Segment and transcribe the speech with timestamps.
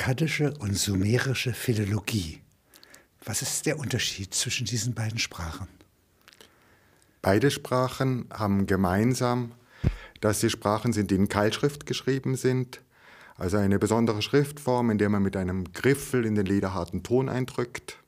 [0.00, 2.40] akkadische und sumerische Philologie.
[3.22, 5.68] Was ist der Unterschied zwischen diesen beiden Sprachen?
[7.20, 9.52] Beide Sprachen haben gemeinsam,
[10.22, 12.80] dass sie Sprachen sind, die in Keilschrift geschrieben sind,
[13.36, 17.98] also eine besondere Schriftform, in der man mit einem Griffel in den lederharten Ton eindrückt.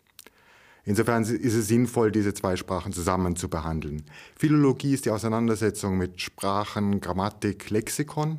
[0.86, 4.04] Insofern ist es sinnvoll, diese zwei Sprachen zusammen zu behandeln.
[4.34, 8.38] Philologie ist die Auseinandersetzung mit Sprachen, Grammatik, Lexikon.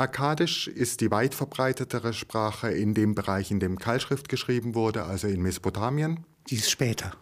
[0.00, 5.28] Akkadisch ist die weit verbreitetere Sprache in dem Bereich, in dem Keilschrift geschrieben wurde, also
[5.28, 6.24] in Mesopotamien.
[6.48, 7.12] Die ist später.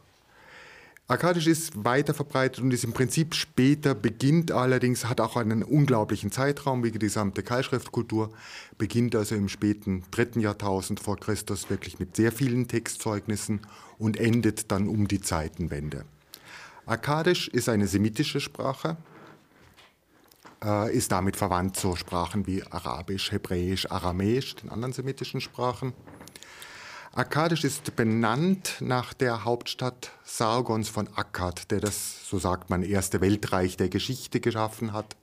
[1.08, 6.30] Akkadisch ist weiter verbreitet und ist im Prinzip später, beginnt allerdings, hat auch einen unglaublichen
[6.30, 8.30] Zeitraum, wie die gesamte Keilschriftkultur,
[8.76, 13.58] beginnt also im späten dritten Jahrtausend vor Christus wirklich mit sehr vielen Textzeugnissen
[13.98, 16.04] und endet dann um die Zeitenwende.
[16.86, 18.98] Akkadisch ist eine semitische Sprache,
[20.64, 25.92] äh, ist damit verwandt zu Sprachen wie Arabisch, Hebräisch, Aramäisch, den anderen semitischen Sprachen.
[27.12, 33.20] Akkadisch ist benannt nach der Hauptstadt Sargons von Akkad, der das, so sagt man, erste
[33.20, 35.16] Weltreich der Geschichte geschaffen hat.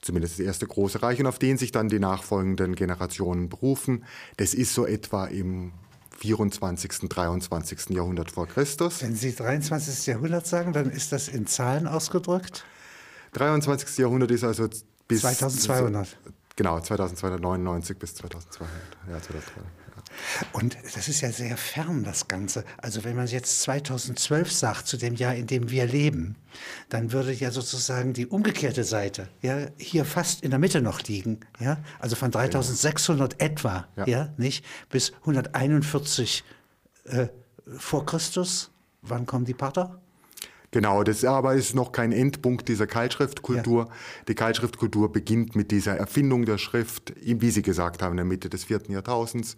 [0.00, 4.04] Zumindest das erste große Reich und auf den sich dann die nachfolgenden Generationen berufen.
[4.36, 5.72] Das ist so etwa im
[6.18, 7.90] 24., 23.
[7.90, 9.02] Jahrhundert vor Christus.
[9.02, 10.06] Wenn Sie 23.
[10.06, 12.64] Jahrhundert sagen, dann ist das in Zahlen ausgedrückt?
[13.34, 13.98] 23.
[13.98, 14.68] Jahrhundert ist also
[15.08, 16.16] bis 2200.
[16.56, 18.70] Genau, 2299 bis 2200.
[19.08, 19.84] Ja, 2200.
[20.52, 22.64] Und das ist ja sehr fern, das Ganze.
[22.78, 26.36] Also wenn man jetzt 2012 sagt, zu dem Jahr, in dem wir leben,
[26.88, 31.40] dann würde ja sozusagen die umgekehrte Seite ja, hier fast in der Mitte noch liegen.
[31.58, 31.78] Ja?
[31.98, 34.06] Also von 3600 etwa, ja.
[34.06, 36.44] ja nicht, bis 141
[37.04, 37.28] äh,
[37.76, 38.70] vor Christus.
[39.02, 40.00] Wann kommen die Pater?
[40.74, 43.84] Genau, das aber ist noch kein Endpunkt dieser Keilschriftkultur.
[43.84, 43.92] Ja.
[44.26, 48.48] Die Keilschriftkultur beginnt mit dieser Erfindung der Schrift, wie Sie gesagt haben, in der Mitte
[48.48, 49.54] des vierten Jahrtausends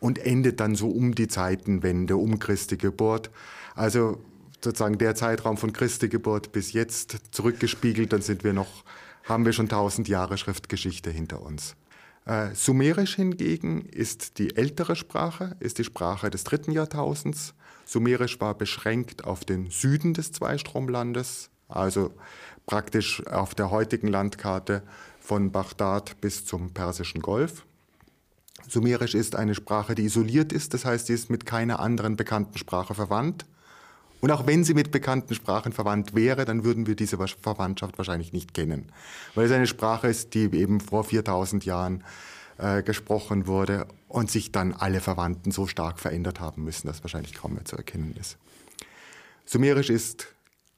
[0.00, 3.30] und endet dann so um die Zeitenwende, um Christi Geburt.
[3.76, 4.18] Also
[4.60, 8.82] sozusagen der Zeitraum von Christi Geburt bis jetzt zurückgespiegelt, dann sind wir noch,
[9.28, 11.76] haben wir schon tausend Jahre Schriftgeschichte hinter uns.
[12.24, 17.54] Äh, Sumerisch hingegen ist die ältere Sprache, ist die Sprache des dritten Jahrtausends.
[17.88, 22.12] Sumerisch war beschränkt auf den Süden des Zweistromlandes, also
[22.66, 24.82] praktisch auf der heutigen Landkarte
[25.18, 27.64] von Bagdad bis zum Persischen Golf.
[28.68, 32.58] Sumerisch ist eine Sprache, die isoliert ist, das heißt, sie ist mit keiner anderen bekannten
[32.58, 33.46] Sprache verwandt.
[34.20, 38.34] Und auch wenn sie mit bekannten Sprachen verwandt wäre, dann würden wir diese Verwandtschaft wahrscheinlich
[38.34, 38.92] nicht kennen,
[39.34, 42.04] weil es eine Sprache ist, die eben vor 4000 Jahren
[42.58, 47.34] äh, gesprochen wurde und sich dann alle Verwandten so stark verändert haben müssen, dass wahrscheinlich
[47.34, 48.36] kaum mehr zu erkennen ist.
[49.44, 50.28] Sumerisch ist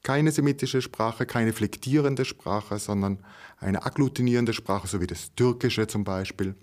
[0.03, 3.19] keine semitische Sprache, keine flektierende Sprache, sondern
[3.59, 6.55] eine agglutinierende Sprache, so wie das Türkische zum Beispiel,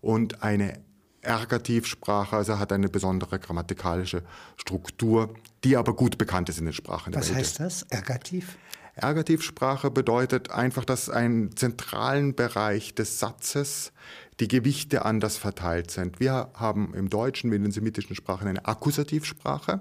[0.00, 0.80] und eine
[1.20, 4.22] Ergativsprache, also hat eine besondere grammatikalische
[4.56, 7.14] Struktur, die aber gut bekannt ist in den Sprachen.
[7.14, 8.56] Was heißt das, Ergativ?
[8.94, 13.92] Ergativsprache bedeutet einfach, dass einen zentralen Bereich des Satzes
[14.40, 16.20] die Gewichte anders verteilt sind.
[16.20, 19.80] Wir haben im Deutschen wie in den semitischen Sprachen eine Akkusativsprache.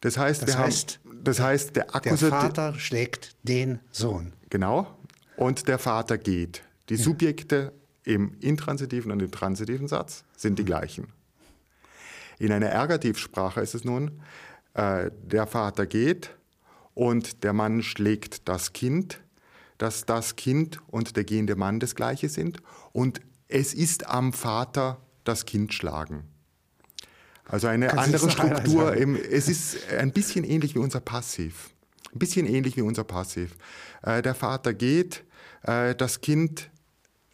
[0.00, 4.32] Das heißt, das heißt, haben, das heißt der, Akkusativ der Vater schlägt den Sohn.
[4.48, 4.96] Genau.
[5.36, 6.62] Und der Vater geht.
[6.88, 7.02] Die ja.
[7.02, 7.72] Subjekte
[8.04, 11.12] im intransitiven und im transitiven Satz sind die gleichen.
[12.38, 14.22] In einer Ergativsprache ist es nun,
[14.74, 16.34] äh, der Vater geht
[16.94, 19.20] und der Mann schlägt das Kind,
[19.76, 22.62] dass das Kind und der gehende Mann das gleiche sind
[22.92, 26.24] und es ist am Vater das Kind schlagen.
[27.46, 28.94] Also eine Kannst andere Struktur.
[28.94, 31.70] Im, es ist ein bisschen ähnlich wie unser Passiv.
[32.12, 33.56] Ein bisschen ähnlich wie unser Passiv.
[34.02, 35.24] Äh, der Vater geht,
[35.62, 36.70] äh, das Kind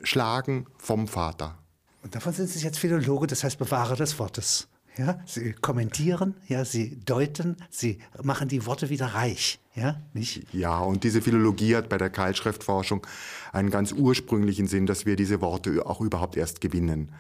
[0.03, 1.59] schlagen vom Vater.
[2.03, 4.69] Und davon sind Sie jetzt Philologe, das heißt Bewahrer des Wortes.
[4.99, 10.47] Ja, sie kommentieren, ja, sie deuten, sie machen die Worte wieder reich, ja, nicht?
[10.55, 13.07] Ja, und diese Philologie hat bei der Keilschriftforschung
[13.53, 17.13] einen ganz ursprünglichen Sinn, dass wir diese Worte auch überhaupt erst gewinnen.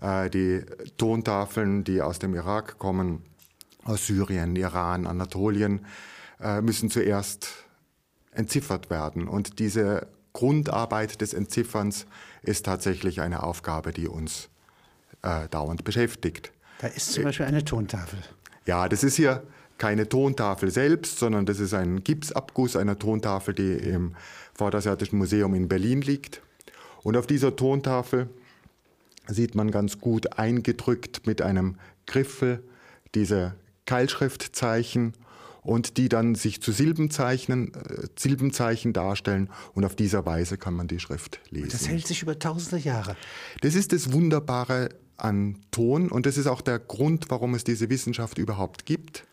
[0.00, 0.24] Ja.
[0.24, 0.64] Äh, die
[0.96, 3.22] Tontafeln, die aus dem Irak kommen,
[3.84, 5.86] aus Syrien, Iran, Anatolien,
[6.40, 7.48] äh, müssen zuerst
[8.32, 9.28] entziffert werden.
[9.28, 12.06] Und diese Grundarbeit des Entzifferns
[12.42, 14.48] ist tatsächlich eine Aufgabe, die uns
[15.22, 16.52] äh, dauernd beschäftigt.
[16.80, 18.18] Da ist zum Beispiel eine Tontafel.
[18.66, 19.42] Ja, das ist hier
[19.76, 24.14] keine Tontafel selbst, sondern das ist ein Gipsabguss einer Tontafel, die im
[24.54, 26.42] Vorderasiatischen Museum in Berlin liegt.
[27.02, 28.28] Und auf dieser Tontafel
[29.26, 32.62] sieht man ganz gut eingedrückt mit einem Griffel
[33.14, 33.54] diese
[33.86, 35.14] Keilschriftzeichen
[35.62, 40.88] und die dann sich zu Silbenzeichen, äh, Silbenzeichen darstellen und auf dieser Weise kann man
[40.88, 41.70] die Schrift lesen.
[41.70, 43.16] Das hält sich über tausende Jahre.
[43.60, 47.90] Das ist das Wunderbare an Ton und das ist auch der Grund, warum es diese
[47.90, 49.24] Wissenschaft überhaupt gibt.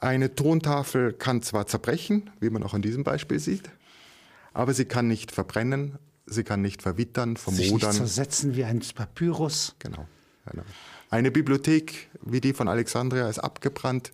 [0.00, 3.70] Eine Tontafel kann zwar zerbrechen, wie man auch an diesem Beispiel sieht,
[4.52, 7.68] aber sie kann nicht verbrennen, sie kann nicht verwittern, vermodern.
[7.68, 9.74] Sich nicht zersetzen wie ein Papyrus.
[9.78, 10.06] Genau.
[10.48, 10.62] genau.
[11.10, 14.12] Eine Bibliothek wie die von Alexandria ist abgebrannt.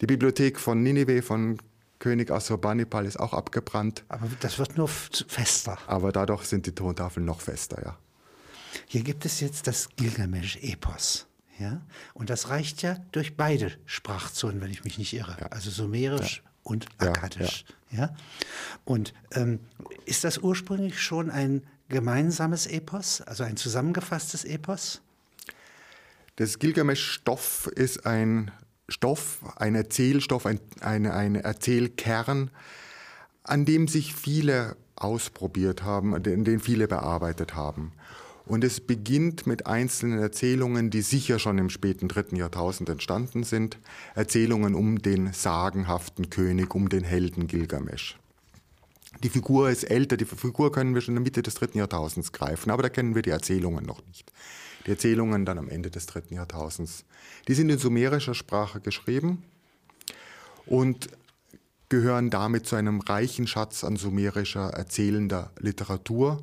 [0.00, 1.58] Die Bibliothek von Ninive von
[1.98, 4.04] König Assurbanipal ist auch abgebrannt.
[4.08, 5.78] Aber das wird nur fester.
[5.86, 7.96] Aber dadurch sind die Tontafeln noch fester, ja.
[8.86, 11.26] Hier gibt es jetzt das Gilgamesch-Epos.
[11.58, 11.80] Ja?
[12.14, 15.36] Und das reicht ja durch beide Sprachzonen, wenn ich mich nicht irre.
[15.40, 15.46] Ja.
[15.48, 16.50] Also Sumerisch ja.
[16.62, 17.64] und Akkadisch.
[17.90, 18.14] Ja.
[18.84, 19.60] Und ähm,
[20.04, 25.00] ist das ursprünglich schon ein gemeinsames Epos, also ein zusammengefasstes Epos?
[26.36, 28.50] Das Gilgamesch-Stoff ist ein
[28.88, 32.50] Stoff, ein Erzählstoff, ein ein, ein Erzählkern,
[33.44, 37.92] an dem sich viele ausprobiert haben, in den viele bearbeitet haben.
[38.46, 43.78] Und es beginnt mit einzelnen Erzählungen, die sicher schon im späten dritten Jahrtausend entstanden sind.
[44.14, 48.18] Erzählungen um den sagenhaften König, um den Helden Gilgamesch.
[49.22, 52.32] Die Figur ist älter, die Figur können wir schon in der Mitte des dritten Jahrtausends
[52.32, 54.30] greifen, aber da kennen wir die Erzählungen noch nicht.
[54.86, 57.04] Die Erzählungen dann am Ende des dritten Jahrtausends.
[57.48, 59.42] Die sind in sumerischer Sprache geschrieben
[60.66, 61.08] und
[61.88, 66.42] gehören damit zu einem reichen Schatz an sumerischer erzählender Literatur,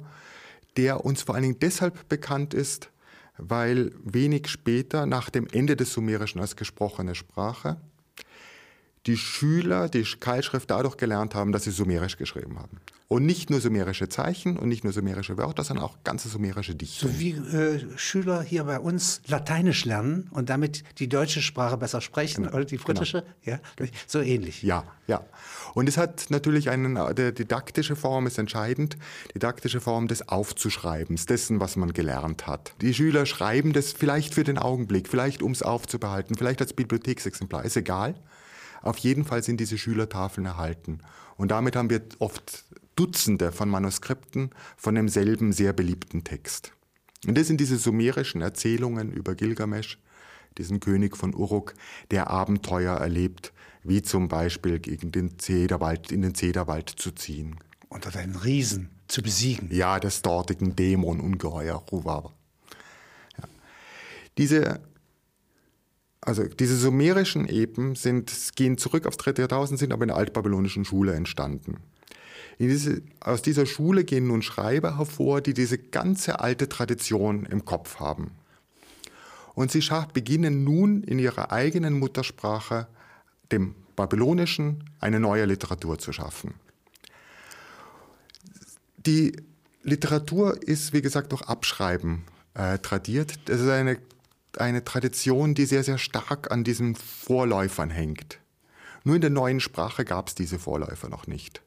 [0.78, 2.90] der uns vor allen Dingen deshalb bekannt ist,
[3.38, 7.78] weil wenig später, nach dem Ende des Sumerischen als gesprochene Sprache,
[9.08, 12.80] die Schüler die Keilschrift dadurch gelernt haben, dass sie Sumerisch geschrieben haben.
[13.12, 17.10] Und nicht nur sumerische Zeichen und nicht nur sumerische Wörter, sondern auch ganze sumerische Dichter.
[17.10, 22.00] So wie äh, Schüler hier bei uns Lateinisch lernen und damit die deutsche Sprache besser
[22.00, 22.56] sprechen genau.
[22.56, 23.60] oder die britische, genau.
[23.78, 24.64] ja, so ähnlich.
[24.64, 25.26] Ja, ja.
[25.74, 28.96] Und es hat natürlich eine die didaktische Form ist entscheidend,
[29.36, 32.76] didaktische Form des Aufzuschreibens, dessen, was man gelernt hat.
[32.80, 37.66] Die Schüler schreiben das vielleicht für den Augenblick, vielleicht um es aufzubehalten, vielleicht als Bibliotheksexemplar,
[37.66, 38.16] ist egal.
[38.82, 41.00] Auf jeden Fall sind diese Schülertafeln erhalten.
[41.38, 46.74] Und damit haben wir oft Dutzende von Manuskripten von demselben sehr beliebten Text.
[47.28, 50.00] Und das sind diese sumerischen Erzählungen über Gilgamesch,
[50.58, 51.74] diesen König von Uruk,
[52.10, 57.58] der Abenteuer erlebt, wie zum Beispiel gegen den Zederwald, in den Zederwald zu ziehen.
[57.90, 59.70] Unter einen Riesen zu besiegen.
[59.72, 62.34] Ja, des dortigen Dämonungeheuer Ruwawa.
[63.38, 63.44] Ja.
[64.38, 64.82] Diese
[66.22, 70.86] also diese sumerischen Epen sind, gehen zurück aufs dritte Jahrtausend, sind aber in der altbabylonischen
[70.86, 71.78] Schule entstanden.
[72.60, 78.00] Diese, aus dieser Schule gehen nun Schreiber hervor, die diese ganze alte Tradition im Kopf
[78.00, 78.32] haben.
[79.56, 79.84] Und sie
[80.14, 82.88] beginnen nun in ihrer eigenen Muttersprache,
[83.52, 86.54] dem Babylonischen, eine neue Literatur zu schaffen.
[88.98, 89.36] Die
[89.84, 92.24] Literatur ist, wie gesagt, durch Abschreiben
[92.54, 93.40] äh, tradiert.
[93.46, 93.98] Das ist eine
[94.58, 98.40] eine Tradition, die sehr, sehr stark an diesen Vorläufern hängt.
[99.04, 101.62] Nur in der neuen Sprache gab es diese Vorläufer noch nicht.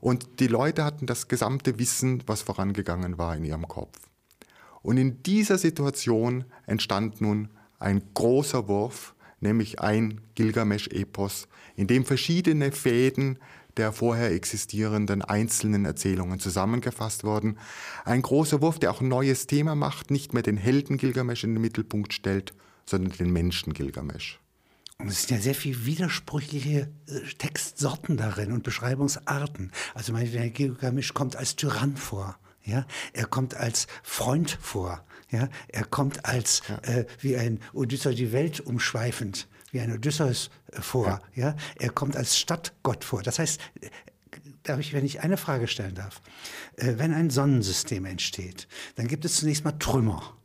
[0.00, 3.98] Und die Leute hatten das gesamte Wissen, was vorangegangen war, in ihrem Kopf.
[4.82, 12.72] Und in dieser Situation entstand nun ein großer Wurf, nämlich ein Gilgamesch-Epos, in dem verschiedene
[12.72, 13.38] Fäden
[13.78, 17.58] der vorher existierenden einzelnen Erzählungen zusammengefasst worden.
[18.04, 21.54] Ein großer Wurf, der auch ein neues Thema macht, nicht mehr den Helden Gilgamesch in
[21.54, 22.54] den Mittelpunkt stellt,
[22.84, 24.40] sondern den Menschen Gilgamesch.
[25.00, 29.70] Und es sind ja sehr viele widersprüchliche äh, Textsorten darin und Beschreibungsarten.
[29.94, 32.36] Also mein Gilgamesch kommt als Tyrann vor.
[32.64, 35.04] Ja, er kommt als Freund vor.
[35.30, 36.78] Ja, er kommt als ja.
[36.78, 41.20] äh, wie ein Odysseus die Welt umschweifend wie ein Odysseus äh, vor.
[41.34, 41.48] Ja.
[41.48, 41.56] ja.
[41.76, 43.22] Er kommt als Stadtgott vor.
[43.22, 43.90] Das heißt, äh,
[44.62, 46.20] darf ich, wenn ich eine Frage stellen darf,
[46.76, 50.36] äh, wenn ein Sonnensystem entsteht, dann gibt es zunächst mal Trümmer.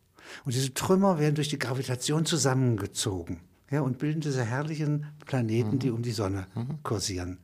[0.46, 3.42] Und diese Trümmer werden durch die Gravitation zusammengezogen.
[3.72, 5.80] Ja, und bilden diese herrlichen Planeten, mhm.
[5.80, 6.84] die um die Sonne mhm.
[6.84, 7.40] kursieren.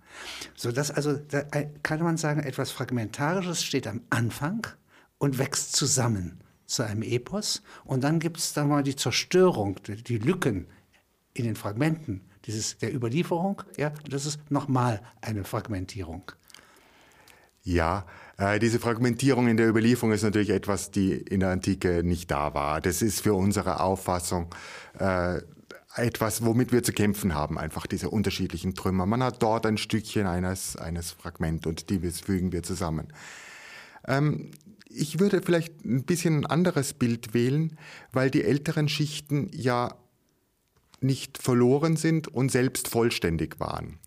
[0.53, 1.41] So dass also, da
[1.81, 4.67] kann man sagen, etwas Fragmentarisches steht am Anfang
[5.17, 7.63] und wächst zusammen zu einem Epos.
[7.83, 10.67] Und dann gibt es dann mal die Zerstörung, die Lücken
[11.39, 16.31] in den Fragmenten dieses, der Überlieferung, ja, das ist nochmal eine Fragmentierung.
[17.63, 18.05] Ja,
[18.37, 22.53] äh, diese Fragmentierung in der Überlieferung ist natürlich etwas, die in der Antike nicht da
[22.53, 22.81] war.
[22.81, 24.53] Das ist für unsere Auffassung
[24.97, 25.41] äh,
[25.95, 29.05] etwas, womit wir zu kämpfen haben, einfach diese unterschiedlichen Trümmer.
[29.05, 33.13] Man hat dort ein Stückchen eines, eines Fragment und die fügen wir zusammen.
[34.07, 34.51] Ähm,
[34.89, 37.77] ich würde vielleicht ein bisschen ein anderes Bild wählen,
[38.11, 39.95] weil die älteren Schichten ja
[41.01, 43.99] nicht verloren sind und selbst vollständig waren.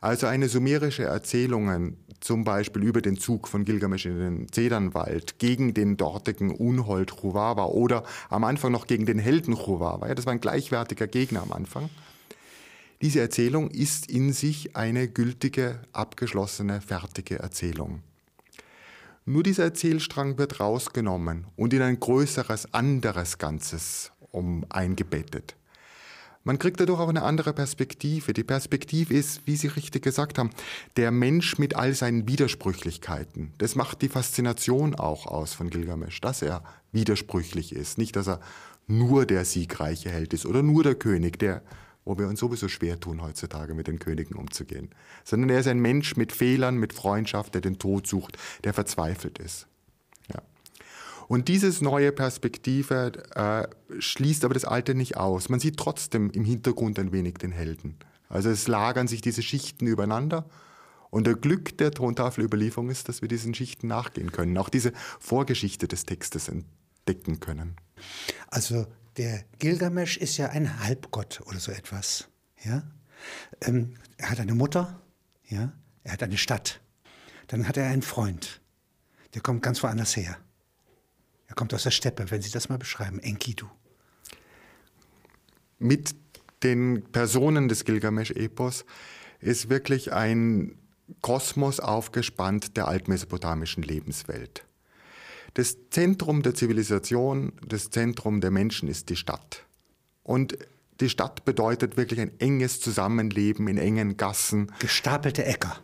[0.00, 5.74] Also eine sumerische Erzählung, zum Beispiel über den Zug von Gilgamesch in den Zedernwald gegen
[5.74, 10.32] den dortigen Unhold Chuwawa oder am Anfang noch gegen den Helden Chuwawa, ja, das war
[10.32, 11.90] ein gleichwertiger Gegner am Anfang.
[13.02, 18.02] Diese Erzählung ist in sich eine gültige, abgeschlossene, fertige Erzählung.
[19.24, 25.56] Nur dieser Erzählstrang wird rausgenommen und in ein größeres, anderes Ganzes um eingebettet.
[26.42, 28.32] Man kriegt dadurch auch eine andere Perspektive.
[28.32, 30.50] Die Perspektive ist, wie Sie richtig gesagt haben,
[30.96, 33.52] der Mensch mit all seinen Widersprüchlichkeiten.
[33.58, 37.98] Das macht die Faszination auch aus von Gilgamesch, dass er widersprüchlich ist.
[37.98, 38.40] Nicht, dass er
[38.86, 41.62] nur der siegreiche Held ist oder nur der König, der,
[42.06, 44.88] wo wir uns sowieso schwer tun, heutzutage mit den Königen umzugehen.
[45.24, 49.38] Sondern er ist ein Mensch mit Fehlern, mit Freundschaft, der den Tod sucht, der verzweifelt
[49.38, 49.66] ist.
[51.30, 55.48] Und dieses neue Perspektive äh, schließt aber das Alte nicht aus.
[55.48, 57.94] Man sieht trotzdem im Hintergrund ein wenig den Helden.
[58.28, 60.44] Also es lagern sich diese Schichten übereinander.
[61.08, 65.86] Und der Glück der Tontafelüberlieferung ist, dass wir diesen Schichten nachgehen können, auch diese Vorgeschichte
[65.86, 67.76] des Textes entdecken können.
[68.48, 72.26] Also der Gilgamesch ist ja ein Halbgott oder so etwas.
[72.64, 72.82] Ja?
[73.60, 75.00] Ähm, er hat eine Mutter,
[75.46, 75.70] ja?
[76.02, 76.80] er hat eine Stadt.
[77.46, 78.60] Dann hat er einen Freund,
[79.34, 80.36] der kommt ganz woanders her.
[81.50, 83.66] Er kommt aus der Steppe, wenn Sie das mal beschreiben, Enkidu.
[85.80, 86.14] Mit
[86.62, 88.84] den Personen des Gilgamesch-Epos
[89.40, 90.78] ist wirklich ein
[91.22, 94.64] Kosmos aufgespannt der altmesopotamischen Lebenswelt.
[95.54, 99.64] Das Zentrum der Zivilisation, das Zentrum der Menschen ist die Stadt.
[100.22, 100.56] Und
[101.00, 104.70] die Stadt bedeutet wirklich ein enges Zusammenleben in engen Gassen.
[104.78, 105.80] Gestapelte Äcker.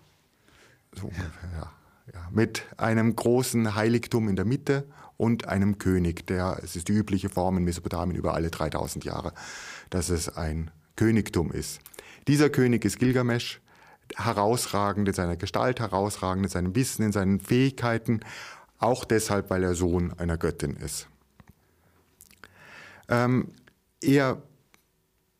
[0.92, 1.73] So ungefähr, ja.
[2.14, 2.28] ja.
[2.30, 7.28] Mit einem großen Heiligtum in der Mitte und einem König, der, es ist die übliche
[7.28, 9.32] Form in Mesopotamien über alle 3000 Jahre,
[9.90, 11.80] dass es ein Königtum ist.
[12.28, 13.61] Dieser König ist Gilgamesch,
[14.14, 18.20] herausragend in seiner Gestalt, herausragend in seinem Wissen, in seinen Fähigkeiten,
[18.78, 21.08] auch deshalb, weil er Sohn einer Göttin ist.
[23.08, 23.49] Ähm,
[24.00, 24.42] er,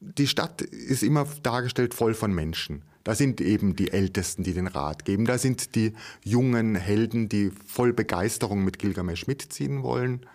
[0.00, 2.83] die Stadt ist immer dargestellt voll von Menschen.
[3.06, 5.26] Da sind eben die Ältesten, die den Rat geben.
[5.26, 5.92] Da sind die
[6.25, 10.26] jungen Helden, die voll Begeisterung mit Gilgamesch mitziehen wollen.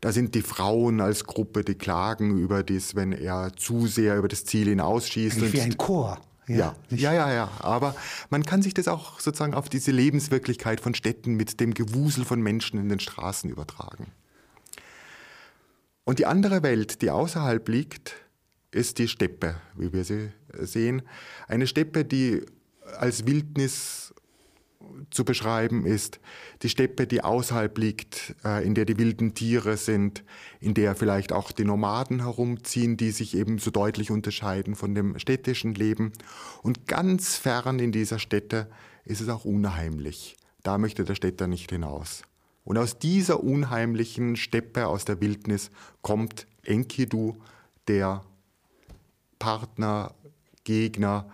[0.00, 4.26] Da sind die Frauen als Gruppe, die klagen über das, wenn er zu sehr über
[4.26, 5.52] das Ziel hinausschießt.
[5.52, 6.20] Wie ein Chor.
[6.48, 7.48] Ja, ja, ja, ja.
[7.60, 7.94] Aber
[8.30, 12.42] man kann sich das auch sozusagen auf diese Lebenswirklichkeit von Städten mit dem Gewusel von
[12.42, 14.08] Menschen in den Straßen übertragen.
[16.02, 18.16] Und die andere Welt, die außerhalb liegt,
[18.72, 21.02] ist die Steppe, wie wir sie sehen.
[21.46, 22.42] Eine Steppe, die
[22.98, 24.14] als Wildnis
[25.10, 26.20] zu beschreiben ist.
[26.62, 30.24] Die Steppe, die außerhalb liegt, äh, in der die wilden Tiere sind,
[30.60, 35.18] in der vielleicht auch die Nomaden herumziehen, die sich eben so deutlich unterscheiden von dem
[35.18, 36.12] städtischen Leben.
[36.62, 38.68] Und ganz fern in dieser Stätte
[39.04, 40.36] ist es auch unheimlich.
[40.62, 42.22] Da möchte der Städter nicht hinaus.
[42.64, 47.36] Und aus dieser unheimlichen Steppe, aus der Wildnis, kommt Enkidu,
[47.88, 48.24] der
[49.42, 50.14] Partner,
[50.62, 51.28] Gegner,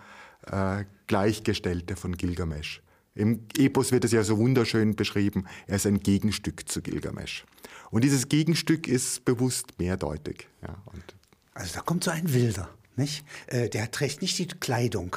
[0.47, 2.83] äh, Gleichgestellte von Gilgamesch.
[3.15, 7.45] Im Epos wird es ja so wunderschön beschrieben, er ist ein Gegenstück zu Gilgamesch.
[7.91, 10.49] Und dieses Gegenstück ist bewusst mehrdeutig.
[10.62, 10.83] Ja,
[11.53, 13.27] also da kommt so ein Wilder, nicht?
[13.49, 15.17] Äh, der trägt nicht die Kleidung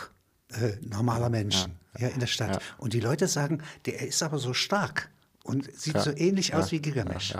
[0.50, 2.62] äh, normaler Menschen ja, ja, in der Stadt.
[2.78, 5.10] Und die Leute sagen, der ist aber so stark
[5.44, 7.36] und sieht so ähnlich aus wie Gilgamesch.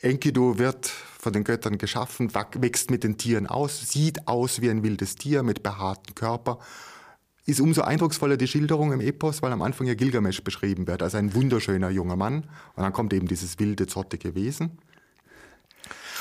[0.00, 4.82] Enkidu wird von den Göttern geschaffen, wächst mit den Tieren aus, sieht aus wie ein
[4.82, 6.58] wildes Tier mit behaartem Körper.
[7.46, 11.14] Ist umso eindrucksvoller die Schilderung im Epos, weil am Anfang ja Gilgamesch beschrieben wird als
[11.14, 12.44] ein wunderschöner junger Mann.
[12.74, 14.78] Und dann kommt eben dieses wilde, zottige Wesen.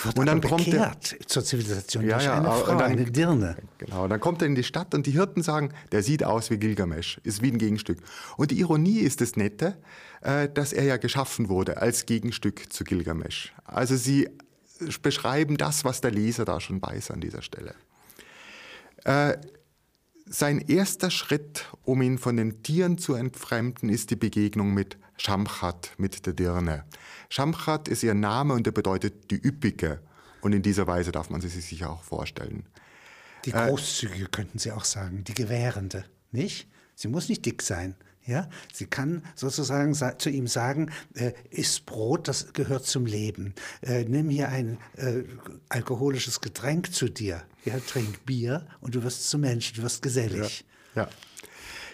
[0.04, 0.96] Wird und dann kommt er
[1.28, 3.58] zur Zivilisation ja, ja, eine Frau, dann, eine Dirne.
[3.80, 6.58] Genau, dann kommt er in die Stadt und die Hirten sagen, der sieht aus wie
[6.58, 8.00] Gilgamesch, ist wie ein Gegenstück.
[8.38, 9.78] Und die Ironie ist das Nette,
[10.22, 13.54] äh, dass er ja geschaffen wurde als Gegenstück zu Gilgamesch.
[13.66, 14.30] Also sie
[15.02, 17.76] beschreiben das, was der Leser da schon weiß an dieser Stelle.
[19.04, 19.38] Äh,
[20.26, 25.94] sein erster Schritt, um ihn von den Tieren zu entfremden, ist die Begegnung mit Shamchat,
[25.98, 26.86] mit der Dirne.
[27.30, 30.02] Shamchat ist ihr Name und er bedeutet die Üppige.
[30.42, 32.66] Und in dieser Weise darf man sie sich sicher auch vorstellen.
[33.46, 36.70] Die äh, Großzügige äh, könnten Sie auch sagen, die Gewährende, nicht?
[36.96, 37.96] Sie muss nicht dick sein.
[38.30, 43.56] Ja, sie kann sozusagen zu ihm sagen, äh, iss Brot, das gehört zum Leben.
[43.82, 45.24] Äh, nimm hier ein äh,
[45.68, 47.42] alkoholisches Getränk zu dir.
[47.66, 50.64] Ja, trink Bier und du wirst zum Menschen, du wirst gesellig.
[50.94, 51.04] Ja.
[51.04, 51.10] ja.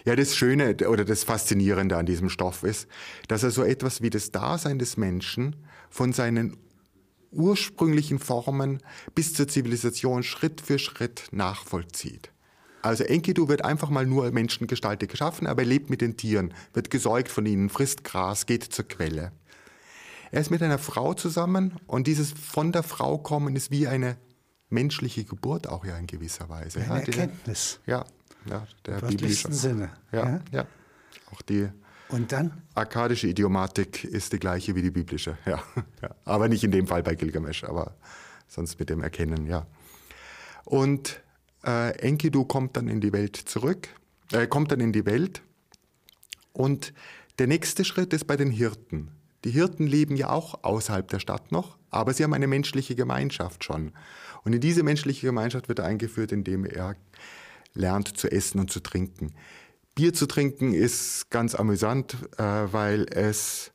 [0.04, 2.88] Ja, das Schöne oder das Faszinierende an diesem Stoff ist,
[3.30, 5.56] dass er so etwas wie das Dasein des Menschen
[5.90, 6.58] von seinen
[7.32, 8.84] ursprünglichen Formen
[9.16, 12.35] bis zur Zivilisation Schritt für Schritt nachvollzieht.
[12.86, 16.92] Also Enkidu wird einfach mal nur Menschengestalt geschaffen, aber er lebt mit den Tieren, wird
[16.92, 19.32] gesäugt von ihnen, frisst Gras, geht zur Quelle.
[20.32, 24.18] Er ist mit einer Frau zusammen und dieses von der Frau kommen ist wie eine
[24.70, 26.80] menschliche Geburt auch ja in gewisser Weise.
[26.82, 27.80] Eine ja, Erkenntnis.
[27.88, 28.06] Ja,
[28.48, 29.90] ja der Im biblische Sinne.
[30.12, 30.66] Ja, ja, ja.
[31.34, 31.68] Auch die
[32.10, 32.62] und dann?
[32.76, 35.60] Akkadische Idiomatik ist die gleiche wie die biblische, ja.
[36.04, 36.10] ja.
[36.24, 37.96] Aber nicht in dem Fall bei Gilgamesh, aber
[38.48, 39.66] sonst mit dem Erkennen, ja.
[40.66, 41.25] Und
[41.66, 43.90] äh, Enkidu kommt dann in die Welt zurück,
[44.32, 45.42] äh, kommt dann in die Welt
[46.54, 46.94] und
[47.40, 49.12] der nächste Schritt ist bei den Hirten.
[49.44, 53.64] Die Hirten leben ja auch außerhalb der Stadt noch, aber sie haben eine menschliche Gemeinschaft
[53.64, 53.92] schon.
[54.44, 56.96] Und in diese menschliche Gemeinschaft wird er eingeführt, indem er
[57.74, 59.34] lernt zu essen und zu trinken.
[59.96, 63.72] Bier zu trinken ist ganz amüsant, äh, weil es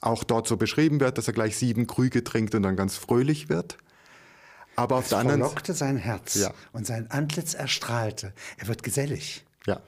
[0.00, 3.48] auch dort so beschrieben wird, dass er gleich sieben Krüge trinkt und dann ganz fröhlich
[3.48, 3.78] wird.
[4.76, 6.52] Aber auf es der anderen verlockte sein Herz ja.
[6.72, 8.32] und sein Antlitz erstrahlte.
[8.58, 9.44] Er wird gesellig.
[9.66, 9.80] Ja.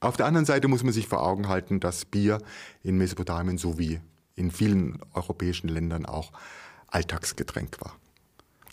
[0.00, 2.40] Auf der anderen Seite muss man sich vor Augen halten, dass Bier
[2.82, 4.00] in Mesopotamien sowie
[4.34, 6.32] in vielen europäischen Ländern auch
[6.88, 7.96] Alltagsgetränk war.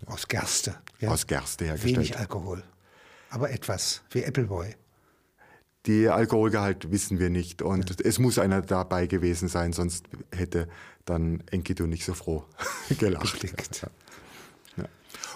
[0.06, 0.76] Aus Gerste.
[1.00, 1.10] Ja.
[1.10, 1.96] Aus Gerste hergestellt.
[1.96, 2.64] Wenig Alkohol,
[3.30, 4.76] aber etwas, wie Appleboy.
[5.86, 7.96] Die Alkoholgehalt wissen wir nicht und ja.
[8.04, 10.68] es muss einer dabei gewesen sein, sonst hätte
[11.06, 12.46] dann Enkidu nicht so froh
[13.00, 13.44] gelacht.
[13.44, 13.90] Ja.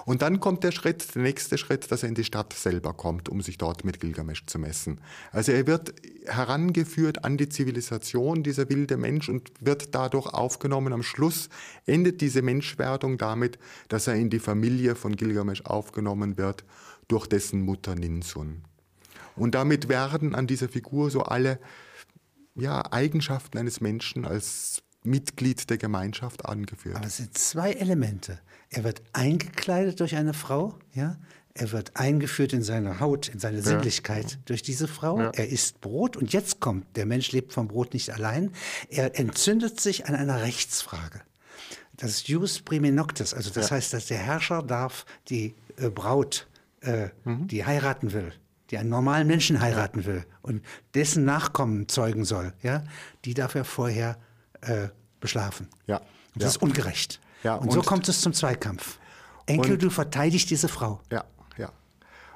[0.09, 3.29] Und dann kommt der Schritt, der nächste Schritt, dass er in die Stadt selber kommt,
[3.29, 5.01] um sich dort mit Gilgamesch zu messen.
[5.31, 5.93] Also er wird
[6.25, 10.93] herangeführt an die Zivilisation, dieser wilde Mensch, und wird dadurch aufgenommen.
[10.93, 11.49] Am Schluss
[11.85, 16.63] endet diese Menschwerdung damit, dass er in die Familie von Gilgamesch aufgenommen wird
[17.07, 18.63] durch dessen Mutter Ninsun.
[19.35, 21.59] Und damit werden an dieser Figur so alle
[22.55, 26.95] ja, Eigenschaften eines Menschen als Mitglied der Gemeinschaft angeführt.
[26.95, 28.39] Aber es sind zwei Elemente.
[28.69, 31.17] Er wird eingekleidet durch eine Frau, ja.
[31.55, 34.37] Er wird eingeführt in seine Haut, in seine Sinnlichkeit ja.
[34.45, 35.19] durch diese Frau.
[35.19, 35.31] Ja.
[35.31, 38.51] Er isst Brot und jetzt kommt, der Mensch lebt vom Brot nicht allein.
[38.87, 41.21] Er entzündet sich an einer Rechtsfrage.
[41.97, 43.75] Das ist Jus prime noctis, also das ja.
[43.75, 46.47] heißt, dass der Herrscher darf die äh, Braut,
[46.81, 47.47] äh, mhm.
[47.47, 48.31] die heiraten will,
[48.69, 52.85] die einen normalen Menschen heiraten will und dessen Nachkommen zeugen soll, ja,
[53.25, 54.17] die darf er vorher
[54.61, 55.67] äh, beschlafen.
[55.87, 55.97] Ja.
[55.97, 56.49] Und das ja.
[56.49, 57.19] ist ungerecht.
[57.43, 58.99] Ja, und, und, so kommt es zum Zweikampf.
[59.45, 61.01] Enkel, du verteidigst diese Frau.
[61.11, 61.25] Ja,
[61.57, 61.71] ja.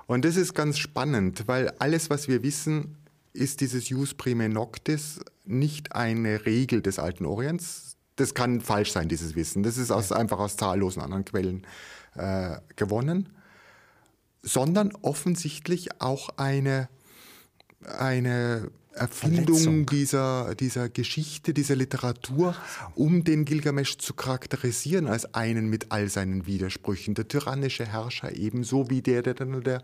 [0.07, 2.97] Und das ist ganz spannend, weil alles, was wir wissen,
[3.33, 7.97] ist dieses Jus prime noctis nicht eine Regel des alten Orients.
[8.15, 9.63] Das kann falsch sein, dieses Wissen.
[9.63, 10.17] Das ist aus, ja.
[10.17, 11.65] einfach aus zahllosen anderen Quellen
[12.15, 13.29] äh, gewonnen,
[14.43, 16.89] sondern offensichtlich auch eine,
[17.97, 22.55] eine Erfindung dieser, dieser Geschichte, dieser Literatur,
[22.95, 27.15] um den Gilgamesch zu charakterisieren als einen mit all seinen Widersprüchen.
[27.15, 29.81] Der tyrannische Herrscher ebenso wie der, der dann der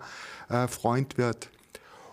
[0.50, 1.50] äh, Freund wird.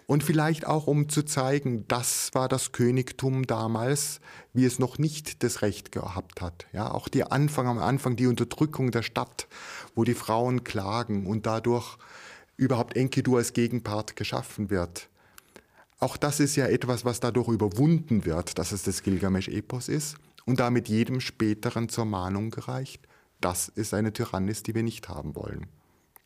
[0.06, 4.20] Und vielleicht auch, um zu zeigen, das war das Königtum damals,
[4.52, 6.66] wie es noch nicht das Recht gehabt hat.
[6.72, 9.48] Ja, auch die Anfang, am Anfang die Unterdrückung der Stadt,
[9.96, 11.98] wo die Frauen klagen und dadurch
[12.56, 15.08] überhaupt Enkidu als Gegenpart geschaffen wird.
[15.98, 20.60] Auch das ist ja etwas, was dadurch überwunden wird, dass es das Gilgamesch-Epos ist und
[20.60, 23.06] damit jedem späteren zur Mahnung gereicht.
[23.40, 25.66] Das ist eine Tyrannis, die wir nicht haben wollen.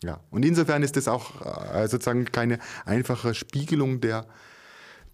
[0.03, 0.21] Ja.
[0.31, 4.27] Und insofern ist das auch äh, sozusagen keine einfache Spiegelung der,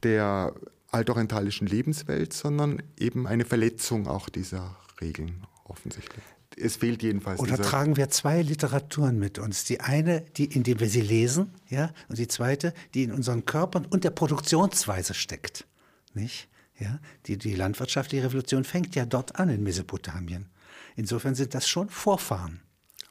[0.03, 0.55] der
[0.91, 6.23] altorientalischen Lebenswelt, sondern eben eine Verletzung auch dieser Regeln offensichtlich
[6.57, 7.41] es fehlt jedenfalls.
[7.41, 9.65] Oder tragen wir zwei Literaturen mit uns?
[9.65, 13.45] Die eine, die, in der wir sie lesen, ja, und die zweite, die in unseren
[13.45, 15.67] Körpern und der Produktionsweise steckt.
[16.15, 16.49] Nicht?
[16.79, 20.47] Ja, die, die landwirtschaftliche Revolution fängt ja dort an in Mesopotamien.
[20.95, 22.61] Insofern sind das schon Vorfahren.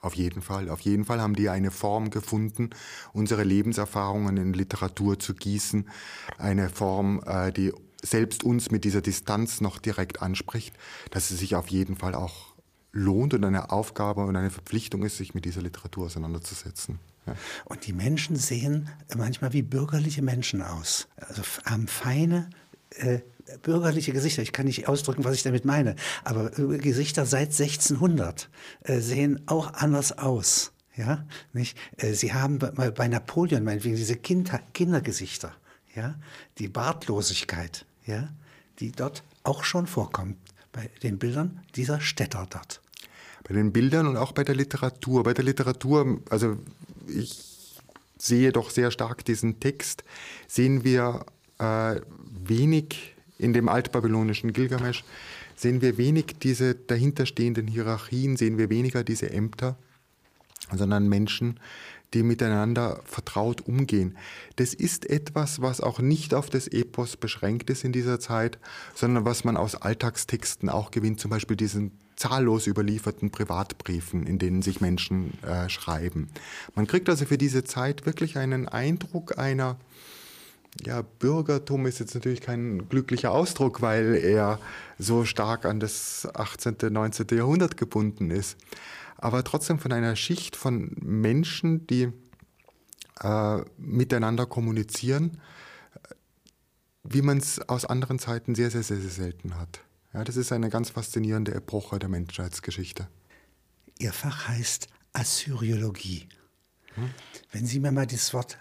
[0.02, 0.70] Auf jeden Fall.
[0.70, 2.70] Auf jeden Fall haben die eine Form gefunden,
[3.12, 5.90] unsere Lebenserfahrungen in Literatur zu gießen.
[6.38, 10.76] Eine Form, äh, die selbst uns mit dieser Distanz noch direkt anspricht,
[11.10, 12.55] dass sie sich auf jeden Fall auch
[12.96, 17.00] lohnt und eine Aufgabe und eine Verpflichtung ist, sich mit dieser Literatur auseinanderzusetzen.
[17.28, 17.36] Ja.
[17.66, 21.08] Und die Menschen sehen manchmal wie bürgerliche Menschen aus.
[21.18, 22.50] Also haben feine,
[22.92, 23.20] äh,
[23.62, 24.42] bürgerliche Gesichter.
[24.42, 25.96] Ich kann nicht ausdrücken, was ich damit meine.
[26.24, 28.50] Aber äh, Gesichter seit 1600
[28.84, 30.72] äh, sehen auch anders aus.
[30.96, 31.78] Ja, nicht?
[31.98, 35.52] Äh, sie haben bei, bei Napoleon meinetwegen diese Kinder, Kindergesichter,
[35.94, 36.16] ja,
[36.58, 38.30] die Bartlosigkeit, ja,
[38.80, 40.38] die dort auch schon vorkommt
[40.72, 42.82] bei den Bildern dieser Städter dort
[43.48, 45.24] bei den Bildern und auch bei der Literatur.
[45.24, 46.58] Bei der Literatur, also
[47.08, 47.80] ich
[48.18, 50.04] sehe doch sehr stark diesen Text,
[50.48, 51.26] sehen wir
[51.60, 52.02] äh,
[52.48, 55.04] wenig in dem altbabylonischen Gilgamesch,
[55.56, 59.78] sehen wir wenig diese dahinterstehenden Hierarchien, sehen wir weniger diese Ämter,
[60.76, 61.60] sondern Menschen,
[62.16, 64.18] die miteinander vertraut umgehen.
[64.56, 68.58] Das ist etwas, was auch nicht auf das Epos beschränkt ist in dieser Zeit,
[68.96, 74.62] sondern was man aus Alltagstexten auch gewinnt, zum Beispiel diesen zahllos überlieferten Privatbriefen, in denen
[74.62, 76.30] sich Menschen äh, schreiben.
[76.74, 79.78] Man kriegt also für diese Zeit wirklich einen Eindruck einer,
[80.84, 84.60] ja, Bürgertum ist jetzt natürlich kein glücklicher Ausdruck, weil er
[84.98, 87.28] so stark an das 18., 19.
[87.32, 88.58] Jahrhundert gebunden ist.
[89.18, 92.12] Aber trotzdem von einer Schicht von Menschen, die
[93.22, 95.40] äh, miteinander kommunizieren,
[97.04, 99.80] wie man es aus anderen Zeiten sehr, sehr, sehr, sehr selten hat.
[100.16, 103.10] Ja, das ist eine ganz faszinierende Epoche der Menschheitsgeschichte.
[104.00, 106.30] Ihr Fach heißt Assyriologie.
[106.94, 107.10] Hm?
[107.52, 108.58] Wenn Sie mir mal das Wort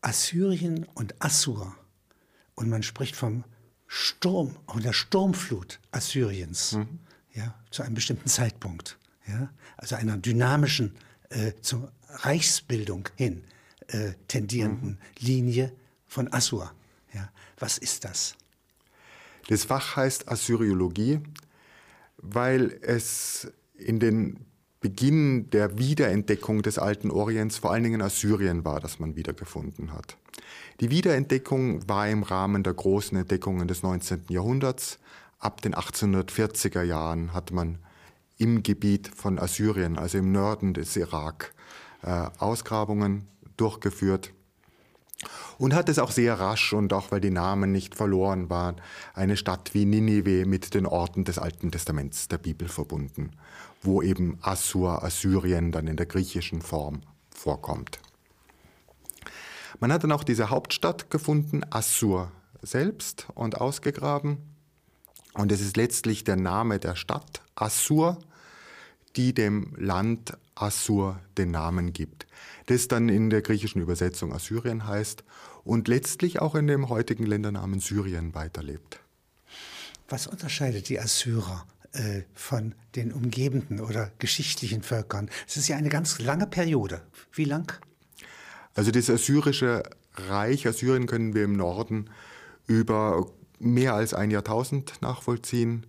[0.00, 1.74] Assyrien und Assur
[2.54, 3.42] und man spricht vom
[3.88, 7.00] Sturm, von der Sturmflut Assyriens, mhm.
[7.34, 10.94] ja, zu einem bestimmten Zeitpunkt, ja, also einer dynamischen
[11.30, 13.42] äh, zur Reichsbildung hin
[13.88, 14.98] äh, tendierenden mhm.
[15.18, 15.72] Linie
[16.06, 16.72] von Assur.
[17.12, 17.28] Ja.
[17.58, 18.36] Was ist das?
[19.52, 21.20] Das Fach heißt Assyriologie,
[22.16, 24.46] weil es in den
[24.80, 29.92] Beginn der Wiederentdeckung des alten Orients vor allen Dingen in Assyrien war, das man wiedergefunden
[29.92, 30.16] hat.
[30.80, 34.22] Die Wiederentdeckung war im Rahmen der großen Entdeckungen des 19.
[34.30, 34.98] Jahrhunderts.
[35.38, 37.76] Ab den 1840er Jahren hat man
[38.38, 41.52] im Gebiet von Assyrien, also im Norden des Irak,
[42.00, 44.32] äh, Ausgrabungen durchgeführt
[45.58, 48.76] und hat es auch sehr rasch und auch weil die Namen nicht verloren waren,
[49.14, 53.30] eine Stadt wie Ninive mit den Orten des Alten Testaments der Bibel verbunden
[53.82, 57.98] wo eben Assur, Assyrien dann in der griechischen Form vorkommt.
[59.80, 62.30] Man hat dann auch diese Hauptstadt gefunden, Assur
[62.62, 64.38] selbst, und ausgegraben.
[65.34, 68.18] Und es ist letztlich der Name der Stadt, Assur,
[69.16, 72.26] die dem Land Assur den Namen gibt.
[72.66, 75.24] Das dann in der griechischen Übersetzung Assyrien heißt
[75.64, 79.00] und letztlich auch in dem heutigen Ländernamen Syrien weiterlebt.
[80.08, 85.28] Was unterscheidet die Assyrer äh, von den umgebenden oder geschichtlichen Völkern.
[85.46, 87.02] Es ist ja eine ganz lange Periode.
[87.32, 87.70] Wie lang?
[88.74, 89.82] Also das assyrische
[90.14, 92.08] Reich, Assyrien können wir im Norden
[92.66, 95.86] über mehr als ein Jahrtausend nachvollziehen.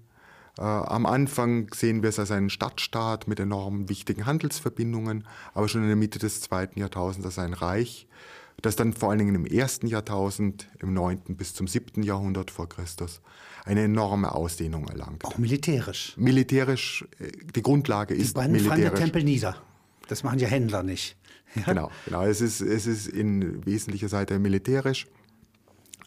[0.58, 5.82] Äh, am Anfang sehen wir es als einen Stadtstaat mit enorm wichtigen Handelsverbindungen, aber schon
[5.82, 8.08] in der Mitte des zweiten Jahrtausends als ein Reich,
[8.62, 12.70] das dann vor allen Dingen im ersten Jahrtausend, im neunten bis zum siebten Jahrhundert vor
[12.70, 13.22] Christus,
[13.66, 15.26] eine enorme Ausdehnung erlangt.
[15.26, 16.14] Auch militärisch.
[16.18, 19.00] Militärisch, äh, die Grundlage ist die militärisch.
[19.00, 19.58] Tempel nieder.
[20.08, 21.18] Das machen ja Händler nicht.
[21.56, 21.64] Ja?
[21.64, 22.24] Genau, genau.
[22.24, 25.08] Es ist, es ist in wesentlicher Seite militärisch.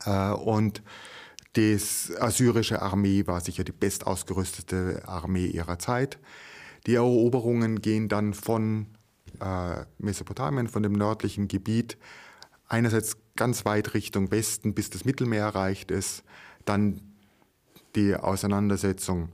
[0.04, 0.82] Äh, und
[1.56, 1.78] die
[2.20, 6.18] assyrische Armee war sicher die bestausgerüstete Armee ihrer Zeit.
[6.86, 8.86] Die Eroberungen gehen dann von
[9.40, 11.96] äh, Mesopotamien, von dem nördlichen Gebiet,
[12.68, 16.24] einerseits ganz weit Richtung Westen, bis das Mittelmeer erreicht ist,
[16.64, 17.00] dann
[17.94, 19.30] die Auseinandersetzung,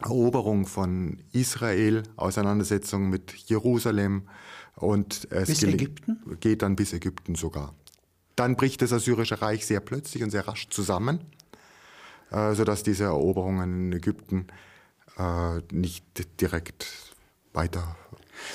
[0.00, 4.28] Eroberung von Israel, Auseinandersetzung mit Jerusalem
[4.76, 6.18] und es bis Ägypten?
[6.40, 7.74] geht dann bis Ägypten sogar.
[8.36, 11.20] Dann bricht das Assyrische Reich sehr plötzlich und sehr rasch zusammen,
[12.30, 14.46] äh, sodass diese Eroberungen in Ägypten
[15.18, 16.86] äh, nicht direkt
[17.52, 17.96] weiter.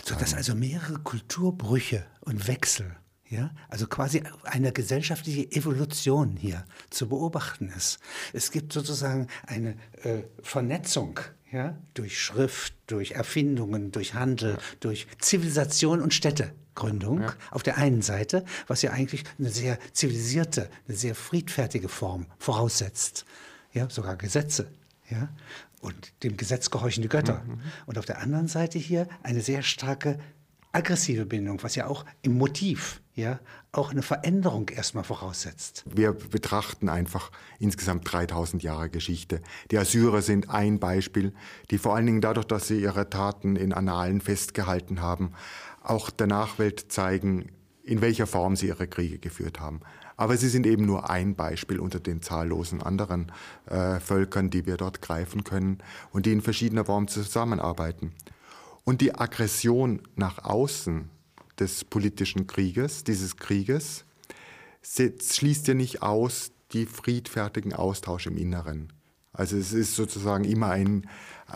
[0.06, 2.96] Sodass also mehrere Kulturbrüche und Wechsel
[3.34, 8.00] ja, also quasi eine gesellschaftliche Evolution hier zu beobachten ist.
[8.32, 11.20] Es gibt sozusagen eine äh, Vernetzung
[11.52, 14.58] ja, durch Schrift, durch Erfindungen, durch Handel, ja.
[14.80, 17.34] durch Zivilisation und Städtegründung ja.
[17.52, 23.26] auf der einen Seite, was ja eigentlich eine sehr zivilisierte, eine sehr friedfertige Form voraussetzt.
[23.74, 24.72] Ja, sogar Gesetze.
[25.10, 25.30] Ja,
[25.82, 27.44] und dem Gesetz gehorchende Götter.
[27.46, 27.60] Mhm.
[27.86, 30.18] Und auf der anderen Seite hier eine sehr starke
[30.72, 33.40] aggressive Bindung, was ja auch im Motiv ja
[33.72, 35.84] auch eine Veränderung erstmal voraussetzt.
[35.88, 39.42] Wir betrachten einfach insgesamt 3000 Jahre Geschichte.
[39.70, 41.34] Die Assyrer sind ein Beispiel,
[41.70, 45.34] die vor allen Dingen dadurch, dass sie ihre Taten in Annalen festgehalten haben,
[45.84, 47.52] auch der Nachwelt zeigen,
[47.84, 49.82] in welcher Form sie ihre Kriege geführt haben.
[50.16, 53.32] Aber sie sind eben nur ein Beispiel unter den zahllosen anderen
[53.66, 55.80] äh, Völkern, die wir dort greifen können
[56.12, 58.14] und die in verschiedener Form zusammenarbeiten.
[58.84, 61.10] Und die Aggression nach außen
[61.60, 64.06] des politischen Krieges, dieses Krieges,
[64.84, 68.92] schließt ja nicht aus die friedfertigen Austausch im Inneren.
[69.32, 71.08] Also es ist sozusagen immer ein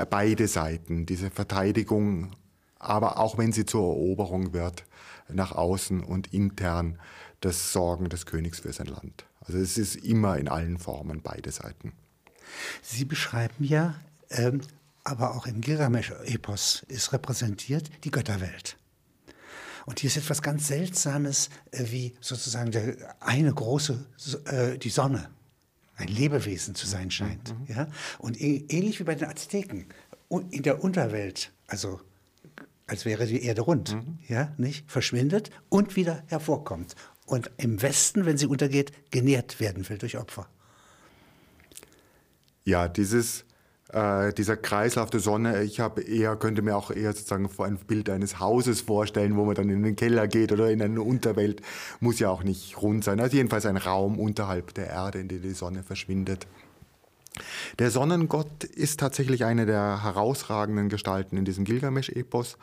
[0.09, 2.31] beide Seiten, diese Verteidigung,
[2.79, 4.85] aber auch wenn sie zur Eroberung wird,
[5.29, 6.99] nach außen und intern
[7.41, 9.25] das Sorgen des Königs für sein Land.
[9.41, 11.93] Also es ist immer in allen Formen beide Seiten.
[12.81, 13.95] Sie beschreiben ja
[14.29, 14.61] ähm,
[15.03, 18.77] aber auch im Gilgamesch-Epos ist repräsentiert die Götterwelt.
[19.85, 24.05] Und hier ist etwas ganz Seltsames, äh, wie sozusagen der, eine große,
[24.45, 25.29] äh, die Sonne,
[25.95, 27.57] ein Lebewesen zu sein scheint.
[27.57, 27.73] Mhm.
[27.73, 27.87] Ja?
[28.19, 29.85] Und ähnlich wie bei den Azteken,
[30.51, 32.01] in der Unterwelt, also
[32.85, 34.19] als wäre die Erde rund, mhm.
[34.27, 34.91] ja, nicht?
[34.91, 36.95] Verschwindet und wieder hervorkommt.
[37.27, 40.47] Und im Westen, wenn sie untergeht, genährt werden will durch Opfer.
[42.63, 43.45] Ja, dieses
[43.89, 47.77] äh, dieser Kreislauf der Sonne, ich habe eher, könnte mir auch eher sozusagen vor ein
[47.77, 51.61] Bild eines Hauses vorstellen, wo man dann in den Keller geht oder in eine Unterwelt,
[51.99, 53.19] muss ja auch nicht rund sein.
[53.19, 56.47] Also jedenfalls ein Raum unterhalb der Erde, in dem die Sonne verschwindet.
[57.79, 62.57] Der Sonnengott ist tatsächlich eine der herausragenden Gestalten in diesem Gilgamesch-Epos,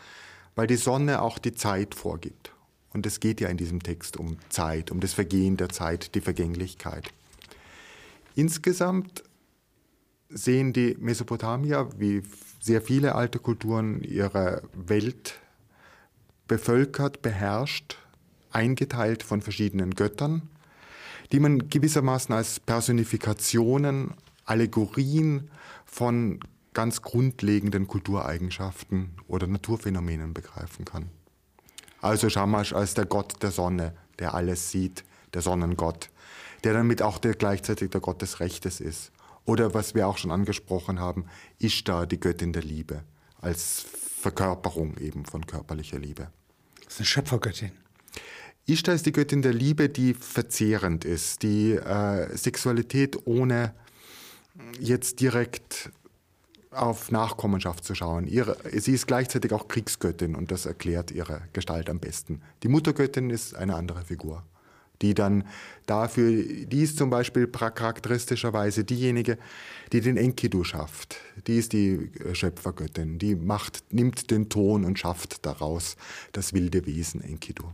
[0.56, 2.53] weil die Sonne auch die Zeit vorgibt.
[2.94, 6.20] Und es geht ja in diesem Text um Zeit, um das Vergehen der Zeit, die
[6.20, 7.12] Vergänglichkeit.
[8.36, 9.24] Insgesamt
[10.28, 12.22] sehen die Mesopotamier, wie
[12.60, 15.40] sehr viele alte Kulturen, ihre Welt
[16.46, 17.98] bevölkert, beherrscht,
[18.50, 20.42] eingeteilt von verschiedenen Göttern,
[21.32, 25.50] die man gewissermaßen als Personifikationen, Allegorien
[25.84, 26.38] von
[26.74, 31.10] ganz grundlegenden Kultureigenschaften oder Naturphänomenen begreifen kann.
[32.04, 36.10] Also Shamash als der Gott der Sonne, der alles sieht, der Sonnengott,
[36.62, 39.10] der damit auch der, gleichzeitig der Gott des Rechtes ist.
[39.46, 41.24] Oder was wir auch schon angesprochen haben,
[41.58, 43.04] Ishtar, die Göttin der Liebe,
[43.40, 43.86] als
[44.20, 46.28] Verkörperung eben von körperlicher Liebe.
[46.84, 47.72] Das ist eine Schöpfergöttin.
[48.66, 53.72] Ishtar ist die Göttin der Liebe, die verzehrend ist, die äh, Sexualität ohne
[54.78, 55.90] jetzt direkt
[56.74, 58.26] auf Nachkommenschaft zu schauen.
[58.26, 62.42] Ihre, sie ist gleichzeitig auch Kriegsgöttin und das erklärt ihre Gestalt am besten.
[62.62, 64.44] Die Muttergöttin ist eine andere Figur
[65.02, 65.44] die dann
[65.86, 69.38] dafür, die ist zum Beispiel charakteristischerweise diejenige,
[69.92, 71.16] die den Enkidu schafft.
[71.46, 75.96] Die ist die äh, Schöpfergöttin, die macht, nimmt den Ton und schafft daraus
[76.32, 77.64] das wilde Wesen Enkidu.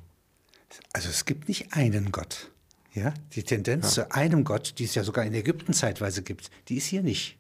[0.92, 2.50] Also es gibt nicht einen Gott.
[2.94, 3.14] Ja?
[3.34, 4.04] Die Tendenz ja.
[4.04, 7.38] zu einem Gott, die es ja sogar in Ägypten zeitweise gibt, die ist hier nicht.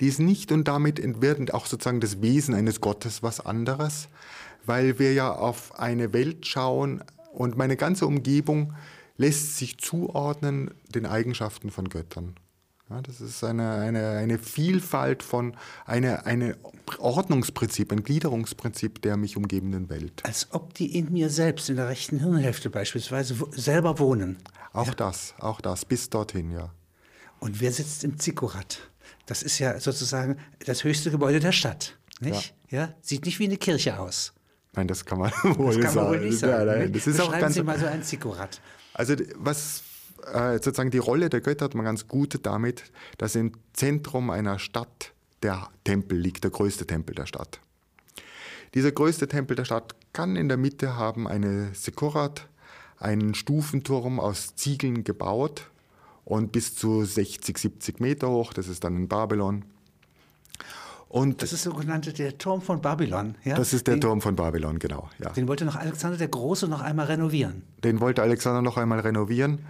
[0.00, 4.08] Die ist nicht und damit wird auch sozusagen das Wesen eines Gottes was anderes,
[4.64, 8.74] weil wir ja auf eine Welt schauen und meine ganze Umgebung
[9.16, 12.36] lässt sich zuordnen den Eigenschaften von Göttern.
[12.90, 16.56] Ja, das ist eine, eine, eine Vielfalt von, eine, eine
[16.98, 20.22] Ordnungsprinzip, ein Gliederungsprinzip der mich umgebenden Welt.
[20.24, 24.38] Als ob die in mir selbst, in der rechten Hirnhälfte beispielsweise, selber wohnen.
[24.72, 24.94] Auch ja.
[24.94, 26.72] das, auch das, bis dorthin, ja.
[27.40, 28.80] Und wer sitzt im Zikkurat?
[29.28, 32.54] Das ist ja sozusagen das höchste Gebäude der Stadt, nicht?
[32.70, 32.78] Ja.
[32.78, 32.94] ja?
[33.02, 34.32] Sieht nicht wie eine Kirche aus.
[34.72, 36.66] Nein, das kann man wohl das kann man Wohl nicht sagen.
[36.66, 38.58] Nein, nein, das ist auch ganz Sie mal so ein Zikkurat.
[38.94, 39.82] Also was
[40.32, 42.84] äh, sozusagen die Rolle der Götter hat man ganz gut damit,
[43.18, 45.12] dass im Zentrum einer Stadt
[45.42, 47.60] der Tempel liegt, der größte Tempel der Stadt.
[48.72, 52.48] Dieser größte Tempel der Stadt kann in der Mitte haben eine Sekurat,
[52.96, 55.68] einen Stufenturm aus Ziegeln gebaut
[56.28, 59.64] und bis zu 60, 70 Meter hoch, das ist dann in Babylon.
[61.08, 63.36] Und das ist sogenannte der Turm von Babylon.
[63.44, 63.56] Ja?
[63.56, 65.08] Das ist der den, Turm von Babylon, genau.
[65.18, 65.30] Ja.
[65.30, 67.62] Den wollte noch Alexander der Große noch einmal renovieren.
[67.82, 69.60] Den wollte Alexander noch einmal renovieren.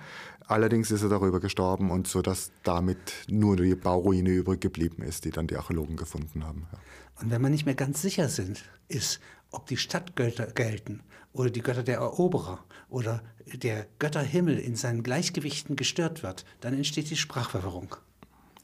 [0.49, 5.27] Allerdings ist er darüber gestorben und so, dass damit nur die Bauruine übrig geblieben ist,
[5.27, 6.67] die dann die Archäologen gefunden haben.
[6.73, 6.79] Ja.
[7.23, 9.21] Und wenn man nicht mehr ganz sicher sind, ist,
[9.53, 15.77] ob die Stadtgötter gelten oder die Götter der Eroberer oder der Götterhimmel in seinen Gleichgewichten
[15.77, 17.97] gestört wird, dann entsteht die Sprachverwirrung.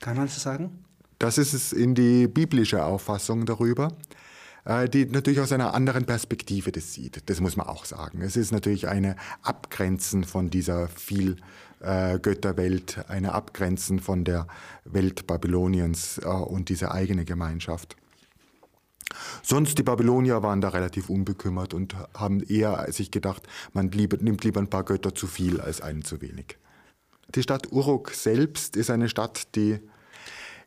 [0.00, 0.84] Kann man das sagen?
[1.18, 3.92] Das ist es in die biblische Auffassung darüber,
[4.64, 7.22] äh, die natürlich aus einer anderen Perspektive das sieht.
[7.26, 8.20] Das muss man auch sagen.
[8.20, 11.36] Es ist natürlich eine Abgrenzen von dieser viel
[11.80, 14.46] äh, Götterwelt, eine Abgrenzen von der
[14.84, 17.96] Welt Babyloniens äh, und dieser eigene Gemeinschaft.
[19.42, 24.44] Sonst die Babylonier waren da relativ unbekümmert und haben eher sich gedacht, man lieber, nimmt
[24.44, 26.56] lieber ein paar Götter zu viel als einen zu wenig.
[27.34, 29.80] Die Stadt Uruk selbst ist eine Stadt, die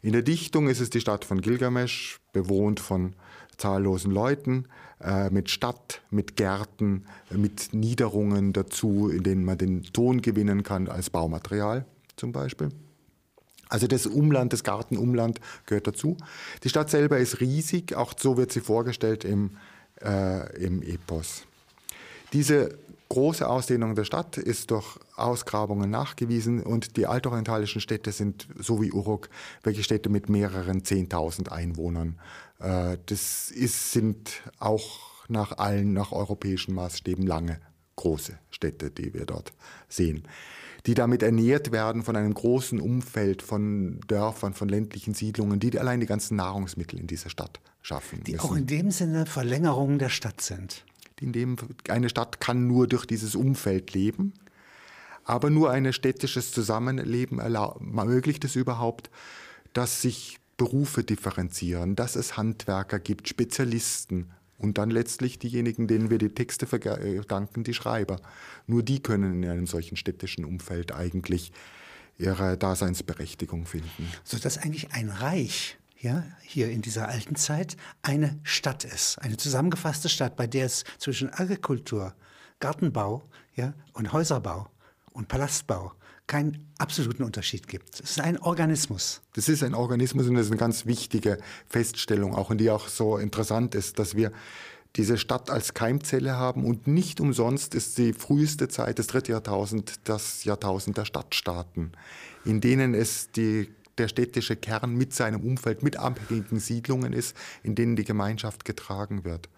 [0.01, 3.13] in der Dichtung ist es die Stadt von Gilgamesch, bewohnt von
[3.57, 4.67] zahllosen Leuten,
[5.01, 10.87] äh, mit Stadt, mit Gärten, mit Niederungen dazu, in denen man den Ton gewinnen kann
[10.87, 12.69] als Baumaterial zum Beispiel.
[13.69, 16.17] Also das Umland, das Gartenumland gehört dazu.
[16.63, 19.57] Die Stadt selber ist riesig, auch so wird sie vorgestellt im,
[20.01, 21.43] äh, im Epos.
[22.33, 22.77] Diese
[23.09, 28.91] große Ausdehnung der Stadt ist durch Ausgrabungen nachgewiesen und die altorientalischen Städte sind, so wie
[28.91, 29.29] Uruk,
[29.63, 32.19] wirklich Städte mit mehreren 10.000 Einwohnern.
[32.59, 37.59] Äh, das ist, sind auch nach allen, nach europäischen Maßstäben lange
[37.95, 39.53] große Städte, die wir dort
[39.89, 40.23] sehen,
[40.87, 45.99] die damit ernährt werden von einem großen Umfeld von Dörfern, von ländlichen Siedlungen, die allein
[45.99, 48.23] die ganzen Nahrungsmittel in dieser Stadt schaffen.
[48.23, 48.45] Die müssen.
[48.45, 50.83] auch in dem Sinne Verlängerungen der Stadt sind
[51.21, 51.55] in dem
[51.89, 54.33] eine Stadt kann nur durch dieses Umfeld leben.
[55.23, 59.09] Aber nur ein städtisches Zusammenleben ermöglicht es überhaupt,
[59.73, 66.17] dass sich Berufe differenzieren, dass es Handwerker gibt, Spezialisten und dann letztlich diejenigen, denen wir
[66.17, 68.19] die Texte verdanken, die Schreiber.
[68.65, 71.51] Nur die können in einem solchen städtischen Umfeld eigentlich
[72.17, 74.11] ihre Daseinsberechtigung finden.
[74.23, 80.09] Sodass eigentlich ein Reich ja, hier in dieser alten Zeit eine Stadt ist, eine zusammengefasste
[80.09, 82.13] Stadt, bei der es zwischen Agrikultur,
[82.59, 83.23] Gartenbau
[83.55, 84.69] ja, und Häuserbau
[85.17, 85.93] und Palastbau
[86.27, 88.01] keinen absoluten Unterschied gibt.
[88.01, 89.21] Es ist ein Organismus.
[89.33, 92.87] Das ist ein Organismus und das ist eine ganz wichtige Feststellung, auch und die auch
[92.87, 94.31] so interessant ist, dass wir
[94.95, 100.07] diese Stadt als Keimzelle haben und nicht umsonst ist die früheste Zeit des dritten Jahrtausend
[100.07, 101.91] das Jahrtausend der Stadtstaaten,
[102.45, 107.75] in denen es die, der städtische Kern mit seinem Umfeld, mit abhängigen Siedlungen ist, in
[107.75, 109.49] denen die Gemeinschaft getragen wird.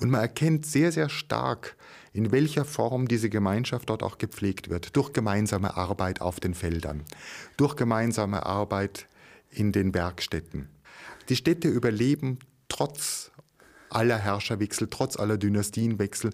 [0.00, 1.76] Und man erkennt sehr, sehr stark,
[2.12, 4.96] in welcher Form diese Gemeinschaft dort auch gepflegt wird.
[4.96, 7.02] Durch gemeinsame Arbeit auf den Feldern,
[7.56, 9.06] durch gemeinsame Arbeit
[9.50, 10.68] in den Werkstätten.
[11.28, 13.30] Die Städte überleben trotz
[13.90, 16.30] aller Herrscherwechsel, trotz aller Dynastienwechsel.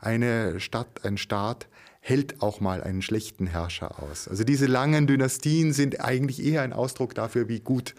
[0.00, 1.68] Eine Stadt, ein Staat
[2.10, 4.26] hält auch mal einen schlechten Herrscher aus.
[4.26, 7.94] Also diese langen Dynastien sind eigentlich eher ein Ausdruck dafür, wie gut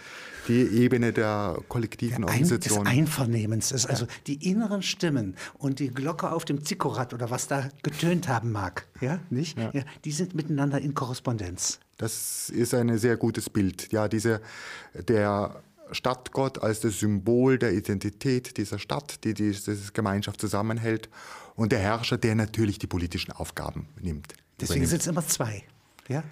[0.49, 2.83] die Ebene der kollektiven der Organisation.
[2.83, 7.47] Des Einvernehmens ist also die inneren Stimmen und die Glocke auf dem Zikorat oder was
[7.47, 9.57] da getönt haben mag, ja, nicht?
[9.57, 9.71] Ja.
[9.73, 9.83] ja.
[10.03, 11.79] die sind miteinander in Korrespondenz.
[11.97, 13.93] Das ist ein sehr gutes Bild.
[13.93, 14.41] Ja, diese,
[15.07, 21.09] der Stadtgott als das Symbol der Identität dieser Stadt, die diese Gemeinschaft zusammenhält,
[21.55, 24.33] und der Herrscher, der natürlich die politischen Aufgaben nimmt.
[24.59, 25.63] Deswegen sind es immer zwei.
[26.07, 26.23] Ja?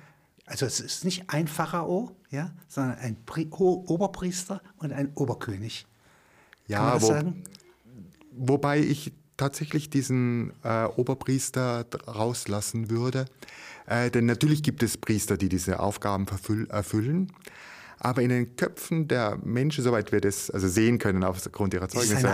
[0.45, 5.85] Also es ist nicht ein Pharao, ja, sondern ein Pri Oberpriester und ein Oberkönig.
[6.67, 7.33] Ja, wo,
[8.31, 13.25] wobei ich tatsächlich diesen äh, Oberpriester rauslassen würde.
[13.87, 16.27] Äh, denn natürlich gibt es Priester, die diese Aufgaben
[16.69, 17.31] erfüllen.
[17.99, 22.29] Aber in den Köpfen der Menschen, soweit wir das also sehen können aufgrund ihrer Zeugnisse,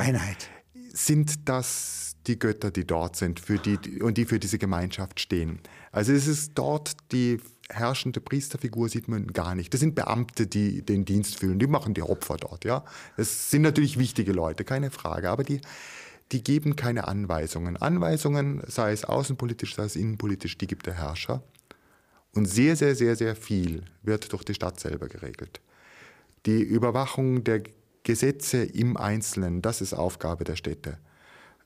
[0.94, 5.60] sind das die Götter, die dort sind für die, und die für diese Gemeinschaft stehen.
[5.92, 9.74] Also es ist dort die herrschende Priesterfigur sieht man gar nicht.
[9.74, 12.64] Das sind Beamte, die den Dienst fühlen, die machen die Opfer dort.
[12.64, 12.86] Ja,
[13.18, 15.62] das sind natürlich wichtige Leute, keine Frage, aber die
[16.32, 17.78] die geben keine Anweisungen.
[17.78, 21.44] Anweisungen, sei es außenpolitisch, sei es innenpolitisch, die gibt der Herrscher.
[22.34, 25.62] Und sehr, sehr, sehr, sehr viel wird durch die Stadt selber geregelt.
[26.46, 27.64] Die Überwachung der
[28.04, 30.98] Gesetze im Einzelnen, das ist Aufgabe der Städte.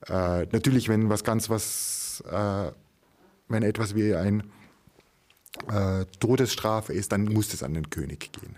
[0.06, 2.72] Äh, natürlich, wenn was ganz was, äh,
[3.48, 4.50] wenn etwas wie ein
[5.68, 8.56] äh, Todesstrafe ist, dann muss es an den König gehen.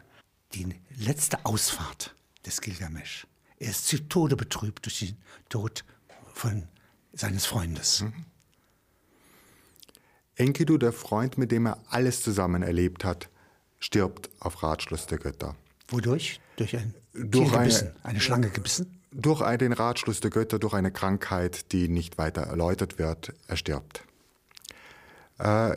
[0.55, 2.15] Die letzte Ausfahrt
[2.47, 3.27] des Gilgamesch.
[3.59, 5.17] Er ist zu Tode betrübt durch den
[5.49, 5.85] Tod
[6.33, 6.65] von
[7.13, 8.03] seines Freundes.
[8.03, 8.13] Mhm.
[10.37, 13.29] Enkidu, der Freund, mit dem er alles zusammen erlebt hat,
[13.79, 15.55] stirbt auf Ratschluss der Götter.
[15.89, 16.41] Wodurch?
[16.57, 19.02] Durch ein durch eine, eine, Schlange gebissen?
[19.12, 24.05] Durch den Ratschluss der Götter, durch eine Krankheit, die nicht weiter erläutert wird, er stirbt.
[25.38, 25.77] Äh,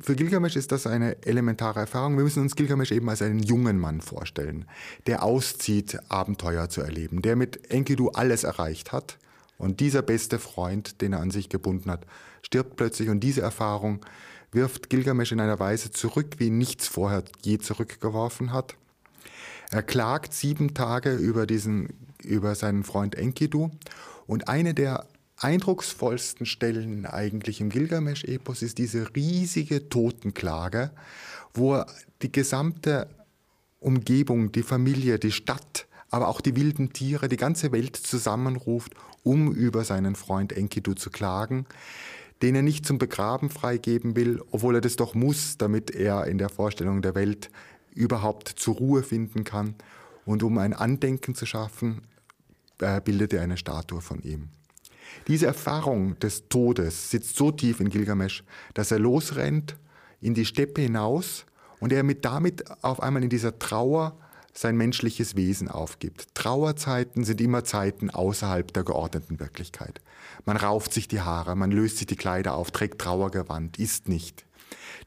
[0.00, 2.16] für Gilgamesch ist das eine elementare Erfahrung.
[2.16, 4.64] Wir müssen uns Gilgamesch eben als einen jungen Mann vorstellen,
[5.06, 9.18] der auszieht, Abenteuer zu erleben, der mit Enkidu alles erreicht hat.
[9.56, 12.06] Und dieser beste Freund, den er an sich gebunden hat,
[12.42, 14.04] stirbt plötzlich und diese Erfahrung
[14.50, 18.74] wirft Gilgamesch in einer Weise zurück, wie nichts vorher je zurückgeworfen hat.
[19.70, 21.88] Er klagt sieben Tage über, diesen,
[22.24, 23.70] über seinen Freund Enkidu
[24.26, 25.06] und eine der
[25.36, 30.90] eindrucksvollsten Stellen eigentlich im Gilgamesch-Epos ist diese riesige Totenklage,
[31.52, 31.82] wo
[32.22, 33.08] die gesamte
[33.80, 39.52] Umgebung, die Familie, die Stadt, aber auch die wilden Tiere, die ganze Welt zusammenruft, um
[39.52, 41.66] über seinen Freund Enkidu zu klagen
[42.44, 46.36] den er nicht zum Begraben freigeben will, obwohl er das doch muss, damit er in
[46.36, 47.50] der Vorstellung der Welt
[47.94, 49.74] überhaupt zur Ruhe finden kann.
[50.26, 52.02] Und um ein Andenken zu schaffen,
[52.80, 54.48] äh, bildet er eine Statue von ihm.
[55.28, 59.76] Diese Erfahrung des Todes sitzt so tief in Gilgamesch, dass er losrennt
[60.20, 61.46] in die Steppe hinaus
[61.80, 64.16] und er mit damit auf einmal in dieser Trauer
[64.56, 66.28] sein menschliches Wesen aufgibt.
[66.34, 70.00] Trauerzeiten sind immer Zeiten außerhalb der geordneten Wirklichkeit.
[70.44, 74.46] Man rauft sich die Haare, man löst sich die Kleider auf, trägt Trauergewand, isst nicht.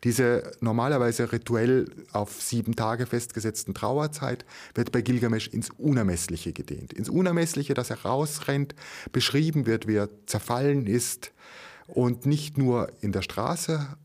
[0.03, 4.45] Diese normalerweise rituell auf sieben Tage festgesetzten Trauerzeit
[4.75, 6.93] wird bei Gilgamesch ins Unermessliche gedehnt.
[6.93, 8.75] Ins Unermessliche, dass er rausrennt,
[9.11, 11.31] beschrieben wird, wie er zerfallen ist
[11.87, 13.97] und nicht nur in der Straße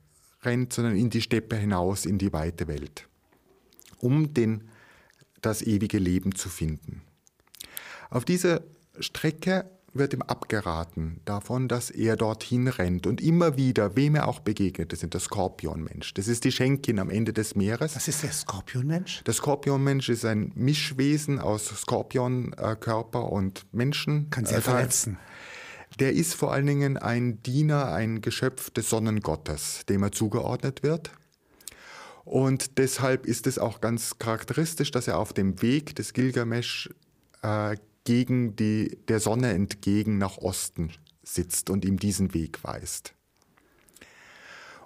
[0.43, 3.09] rennt, sondern in die Steppe hinaus, in die weite Welt,
[3.99, 4.68] um den
[5.40, 7.03] das ewige Leben zu finden.
[8.11, 8.62] Auf dieser
[8.99, 14.40] Strecke wird ihm abgeraten davon, dass er dorthin rennt und immer wieder, wem er auch
[14.40, 16.14] begegnet, das sind der Skorpionmensch.
[16.14, 17.95] Das ist die Schenkin am Ende des Meeres.
[17.95, 19.22] Was ist der Skorpionmensch?
[19.24, 24.30] Der Skorpionmensch ist ein Mischwesen aus Skorpionkörper und Menschen.
[24.30, 25.18] Kann sie ja verletzen.
[26.01, 31.11] Der ist vor allen Dingen ein Diener, ein Geschöpf des Sonnengottes, dem er zugeordnet wird.
[32.24, 36.88] Und deshalb ist es auch ganz charakteristisch, dass er auf dem Weg des Gilgamesch
[37.43, 40.90] äh, gegen die, der Sonne entgegen nach Osten
[41.22, 43.14] sitzt und ihm diesen Weg weist.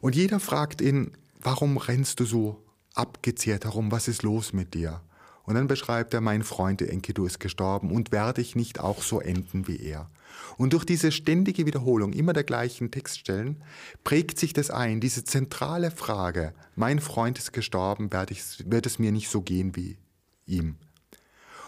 [0.00, 2.62] Und jeder fragt ihn, warum rennst du so
[2.94, 5.00] abgezehrt herum, was ist los mit dir?
[5.44, 9.20] Und dann beschreibt er, mein Freund Enkidu ist gestorben und werde ich nicht auch so
[9.20, 10.10] enden wie er.
[10.56, 13.62] Und durch diese ständige Wiederholung immer der gleichen Textstellen
[14.02, 19.12] prägt sich das ein, diese zentrale Frage, mein Freund ist gestorben, ich, wird es mir
[19.12, 19.98] nicht so gehen wie
[20.46, 20.76] ihm.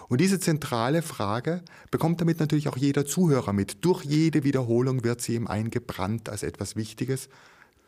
[0.08, 3.84] Und diese zentrale Frage bekommt damit natürlich auch jeder Zuhörer mit.
[3.84, 7.28] Durch jede Wiederholung wird sie ihm eingebrannt als etwas Wichtiges,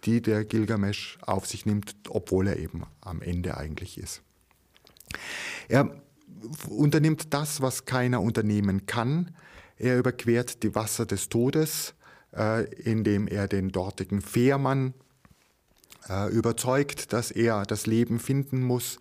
[0.04, 4.22] die der Gilgamesch auf sich nimmt, obwohl er eben am Ende eigentlich ist.
[5.68, 5.90] Er
[6.68, 9.34] unternimmt das, was keiner unternehmen kann.
[9.76, 11.94] Er überquert die Wasser des Todes,
[12.36, 15.09] äh, indem er den dortigen Fährmann äh,
[16.32, 18.98] überzeugt, dass er das Leben finden muss.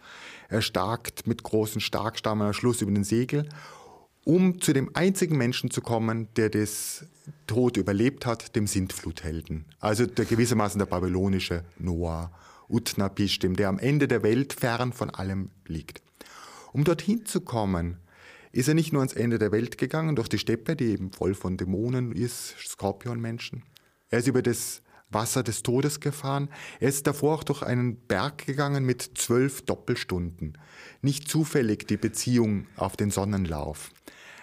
[0.49, 3.47] Er starkt mit großen Starkstammen am Schluss über den Segel,
[4.25, 7.05] um zu dem einzigen Menschen zu kommen, der das
[7.47, 9.65] Tod überlebt hat, dem Sintfluthelden.
[9.79, 12.31] Also der gewissermaßen der babylonische Noah,
[12.67, 16.01] Utnapishtim, der am Ende der Welt fern von allem liegt.
[16.73, 17.97] Um dorthin zu kommen,
[18.51, 21.33] ist er nicht nur ans Ende der Welt gegangen, durch die Steppe, die eben voll
[21.33, 23.63] von Dämonen ist, Skorpionmenschen.
[24.09, 26.49] Er ist über das Wasser des Todes gefahren.
[26.79, 30.57] Er ist davor auch durch einen Berg gegangen mit zwölf Doppelstunden.
[31.01, 33.91] Nicht zufällig die Beziehung auf den Sonnenlauf.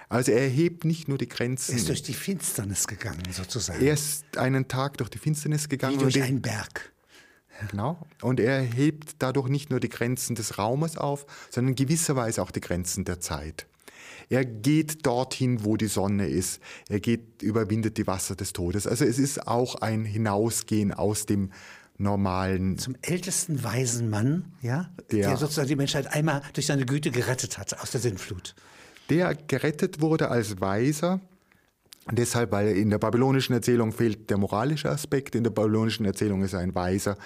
[0.09, 1.73] Also er erhebt nicht nur die Grenzen.
[1.73, 3.85] Er ist durch die Finsternis gegangen, sozusagen.
[3.85, 5.97] Er ist einen Tag durch die Finsternis gegangen.
[5.97, 6.93] Wie durch einen Berg.
[7.71, 8.07] Genau.
[8.21, 12.61] Und er hebt dadurch nicht nur die Grenzen des Raumes auf, sondern gewisserweise auch die
[12.61, 13.67] Grenzen der Zeit.
[14.29, 16.61] Er geht dorthin, wo die Sonne ist.
[16.89, 18.87] Er geht, überwindet die Wasser des Todes.
[18.87, 21.51] Also es ist auch ein Hinausgehen aus dem
[21.99, 22.79] normalen.
[22.79, 27.59] Zum ältesten weisen Mann, ja, der, der sozusagen die Menschheit einmal durch seine Güte gerettet
[27.59, 28.55] hat aus der Sinnflut.
[29.09, 31.21] Der gerettet wurde als Weiser
[32.13, 36.53] Deshalb, weil in der babylonischen Erzählung fehlt der moralische Aspekt, in der babylonischen Erzählung ist
[36.53, 37.17] er ein Weiser,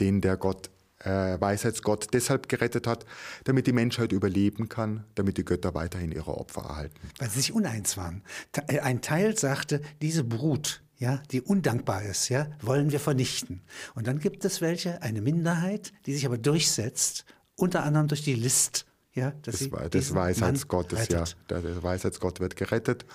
[0.00, 0.70] den der Gott,
[1.00, 3.04] äh, Weisheitsgott deshalb gerettet hat,
[3.44, 7.10] damit die Menschheit überleben kann, damit die Götter weiterhin ihre Opfer erhalten.
[7.18, 8.22] Weil sie sich uneins waren.
[8.66, 13.62] Äh, ein Teil sagte, diese Brut, ja, die undankbar ist, ja, wollen wir vernichten.
[13.94, 17.24] Und dann gibt es welche, eine Minderheit, die sich aber durchsetzt,
[17.56, 22.56] unter anderem durch die List, ja, dass des, des Weisheitsgottes, ja, der, der Weisheitsgott wird
[22.56, 23.06] gerettet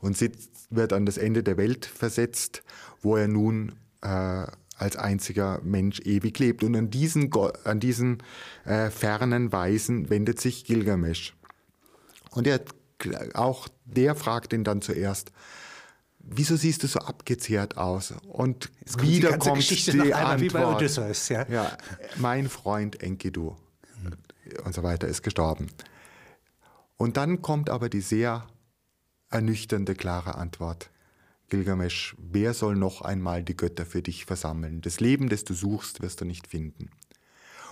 [0.00, 0.18] und
[0.70, 2.62] wird an das Ende der Welt versetzt,
[3.02, 3.72] wo er nun
[4.02, 4.46] äh,
[4.76, 6.64] als einziger Mensch ewig lebt.
[6.64, 7.30] Und an diesen,
[7.64, 8.22] an diesen
[8.64, 11.34] äh, fernen Weisen wendet sich Gilgamesch.
[12.30, 12.60] Und er,
[13.34, 15.30] auch der fragt ihn dann zuerst,
[16.18, 18.14] wieso siehst du so abgezehrt aus?
[18.26, 20.40] Und kommt wieder die kommt Geschichte die Antwort.
[20.40, 21.46] Wie bei Odysseus, ja?
[21.48, 21.76] ja,
[22.16, 23.56] mein Freund Enkidu
[24.64, 25.68] und so weiter ist gestorben.
[26.96, 28.46] Und dann kommt aber die sehr
[29.30, 30.90] ernüchternde, klare Antwort.
[31.54, 34.80] Gilgamesch, wer soll noch einmal die Götter für dich versammeln?
[34.80, 36.90] Das Leben, das du suchst, wirst du nicht finden.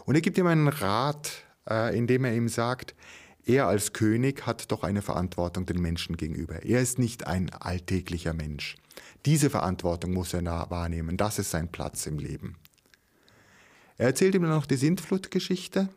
[0.04, 2.94] Und er gibt ihm einen Rat, äh, indem er ihm sagt,
[3.44, 6.62] er als König hat doch eine Verantwortung den Menschen gegenüber.
[6.62, 8.76] Er ist nicht ein alltäglicher Mensch.
[9.26, 11.16] Diese Verantwortung muss er wahrnehmen.
[11.16, 12.54] Das ist sein Platz im Leben.
[13.98, 15.88] Er erzählt ihm dann noch die Sintflutgeschichte.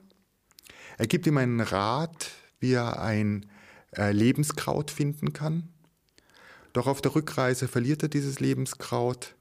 [0.97, 3.45] Er gibt ihm einen Rat, wie er ein
[3.95, 5.69] äh, Lebenskraut finden kann.
[6.75, 9.33] Doch auf der Rückreise verliert er dieses Lebenskraut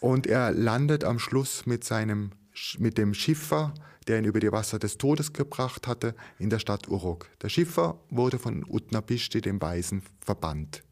[0.00, 2.32] und er landet am Schluss mit seinem
[2.78, 3.72] mit dem Schiffer,
[4.08, 7.28] der ihn über die Wasser des Todes gebracht hatte, in der Stadt Uruk.
[7.40, 10.82] Der Schiffer wurde von Utnapishti, dem Weisen, verbannt.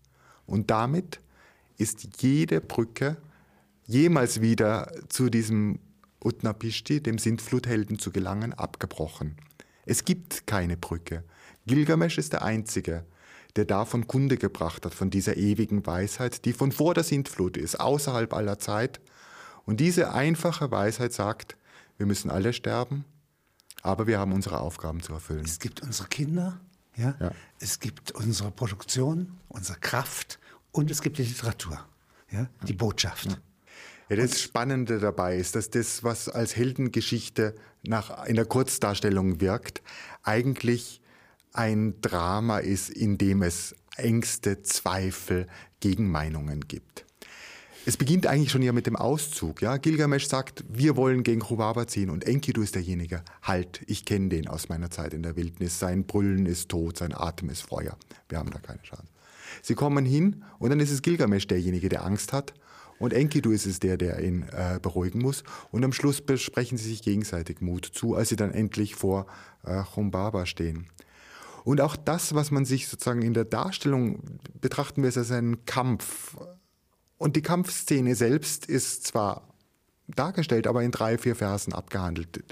[0.46, 1.18] Und damit
[1.76, 3.16] ist jede Brücke
[3.84, 5.80] jemals wieder zu diesem
[6.22, 9.36] Utnapishti, dem Sintfluthelden, zu gelangen, abgebrochen.
[9.86, 11.24] Es gibt keine Brücke.
[11.66, 13.04] Gilgamesch ist der Einzige,
[13.56, 17.78] der davon Kunde gebracht hat, von dieser ewigen Weisheit, die von vor der Sintflut ist,
[17.78, 19.00] außerhalb aller Zeit.
[19.64, 21.56] Und diese einfache Weisheit sagt,
[21.98, 23.04] wir müssen alle sterben,
[23.82, 25.44] aber wir haben unsere Aufgaben zu erfüllen.
[25.44, 26.60] Es gibt unsere Kinder,
[26.96, 27.14] ja?
[27.20, 27.30] ja.
[27.58, 30.38] es gibt unsere Produktion, unsere Kraft
[30.72, 31.78] und es gibt die Literatur,
[32.30, 32.48] ja?
[32.66, 33.26] die Botschaft.
[33.26, 33.36] Ja.
[34.08, 39.80] Ja, das Spannende dabei ist, dass das, was als Heldengeschichte nach, in der Kurzdarstellung wirkt,
[40.22, 41.00] eigentlich
[41.52, 45.46] ein Drama ist, in dem es Ängste, Zweifel,
[45.80, 47.04] Gegenmeinungen gibt.
[47.84, 49.60] Es beginnt eigentlich schon ja mit dem Auszug.
[49.60, 49.76] Ja?
[49.76, 53.24] Gilgamesch sagt, wir wollen gegen Chubaba ziehen und Enkidu ist derjenige.
[53.42, 55.80] Halt, ich kenne den aus meiner Zeit in der Wildnis.
[55.80, 57.96] Sein Brüllen ist tot, sein Atem ist Feuer.
[58.28, 59.08] Wir haben da keine Chance.
[59.62, 62.54] Sie kommen hin und dann ist es Gilgamesch derjenige, der Angst hat.
[63.00, 65.42] Und Enkidu ist es der, der ihn äh, beruhigen muss.
[65.72, 69.26] Und am Schluss besprechen sie sich gegenseitig Mut zu, als sie dann endlich vor
[69.64, 70.86] äh, Chumbaba stehen.
[71.64, 76.36] Und auch das, was man sich sozusagen in der Darstellung betrachten es als einen Kampf.
[77.18, 79.48] Und die Kampfszene selbst ist zwar
[80.08, 82.42] dargestellt, aber in drei, vier Versen abgehandelt.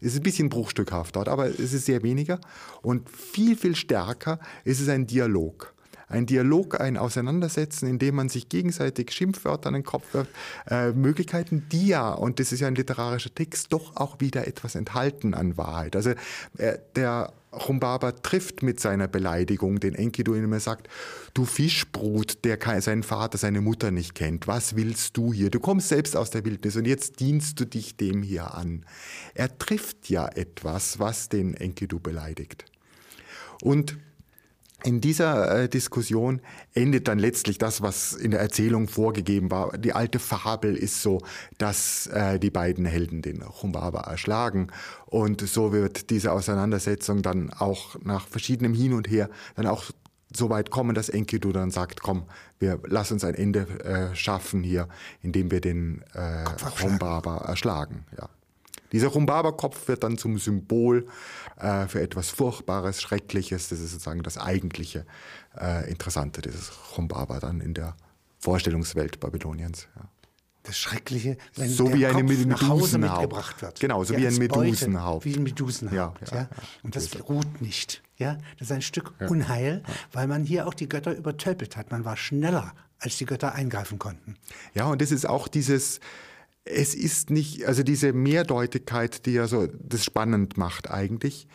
[0.00, 2.40] Es ist ein bisschen bruchstückhaft dort, aber es ist sehr weniger.
[2.82, 5.74] Und viel, viel stärker ist es ein Dialog
[6.08, 10.30] ein Dialog, ein Auseinandersetzen, in dem man sich gegenseitig Schimpfwörter an den Kopf wirft,
[10.68, 14.74] äh, Möglichkeiten, die ja, und das ist ja ein literarischer Text, doch auch wieder etwas
[14.74, 15.96] enthalten an Wahrheit.
[15.96, 16.10] Also
[16.56, 20.88] äh, der Humbaba trifft mit seiner Beleidigung den Enkidu, indem er sagt,
[21.34, 25.50] du Fischbrut, der seinen Vater, seine Mutter nicht kennt, was willst du hier?
[25.50, 28.84] Du kommst selbst aus der Wildnis und jetzt dienst du dich dem hier an.
[29.34, 32.64] Er trifft ja etwas, was den Enkidu beleidigt.
[33.62, 33.98] Und
[34.84, 36.40] in dieser äh, Diskussion
[36.72, 39.76] endet dann letztlich das, was in der Erzählung vorgegeben war.
[39.76, 41.20] Die alte Fabel ist so,
[41.58, 44.68] dass äh, die beiden Helden den Chumbaba erschlagen.
[45.06, 49.84] Und so wird diese Auseinandersetzung dann auch nach verschiedenem Hin und Her dann auch
[50.32, 52.24] so weit kommen, dass Enkidu dann sagt, komm,
[52.58, 54.88] wir lass uns ein Ende äh, schaffen hier,
[55.22, 56.44] indem wir den äh,
[56.76, 58.04] Chumbaba erschlagen.
[58.16, 58.28] Ja.
[58.92, 61.06] Dieser Rumbaba-Kopf wird dann zum Symbol
[61.58, 63.68] äh, für etwas Furchtbares, Schreckliches.
[63.68, 65.04] Das ist sozusagen das eigentliche
[65.58, 67.96] äh, Interessante dieses Rumbaba dann in der
[68.38, 69.88] Vorstellungswelt Babyloniens.
[69.96, 70.02] Ja.
[70.64, 73.80] Das Schreckliche, wenn so der wie eine Kopf nach Hause mitgebracht wird.
[73.80, 75.24] Genau, so wie ein Medusenhaupt.
[75.24, 76.20] Wie ein Medusenhaupt.
[76.30, 76.48] Ja, ja, ja.
[76.82, 78.02] Und das ruht nicht.
[78.18, 79.82] Ja, das ist ein Stück Unheil,
[80.12, 81.90] weil man hier auch die Götter übertölpelt hat.
[81.90, 84.36] Man war schneller, als die Götter eingreifen konnten.
[84.74, 86.00] Ja, und das ist auch dieses,
[86.70, 91.48] es ist nicht, also diese Mehrdeutigkeit, die ja so das spannend macht eigentlich.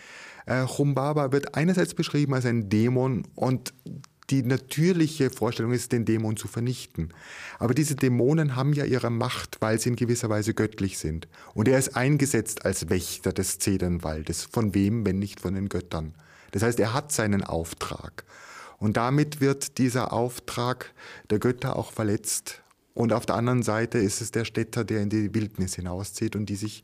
[0.45, 3.73] Äh, Chumbaba wird einerseits beschrieben als ein Dämon und
[4.29, 7.09] die natürliche Vorstellung ist, den Dämon zu vernichten.
[7.59, 11.27] Aber diese Dämonen haben ja ihre Macht, weil sie in gewisser Weise göttlich sind.
[11.53, 14.47] Und er ist eingesetzt als Wächter des Zedernwaldes.
[14.51, 16.15] Von wem, wenn nicht von den Göttern?
[16.51, 18.23] Das heißt, er hat seinen Auftrag.
[18.79, 20.93] Und damit wird dieser Auftrag
[21.29, 22.62] der Götter auch verletzt
[22.93, 26.47] und auf der anderen Seite ist es der Städter, der in die Wildnis hinauszieht und
[26.47, 26.83] die sich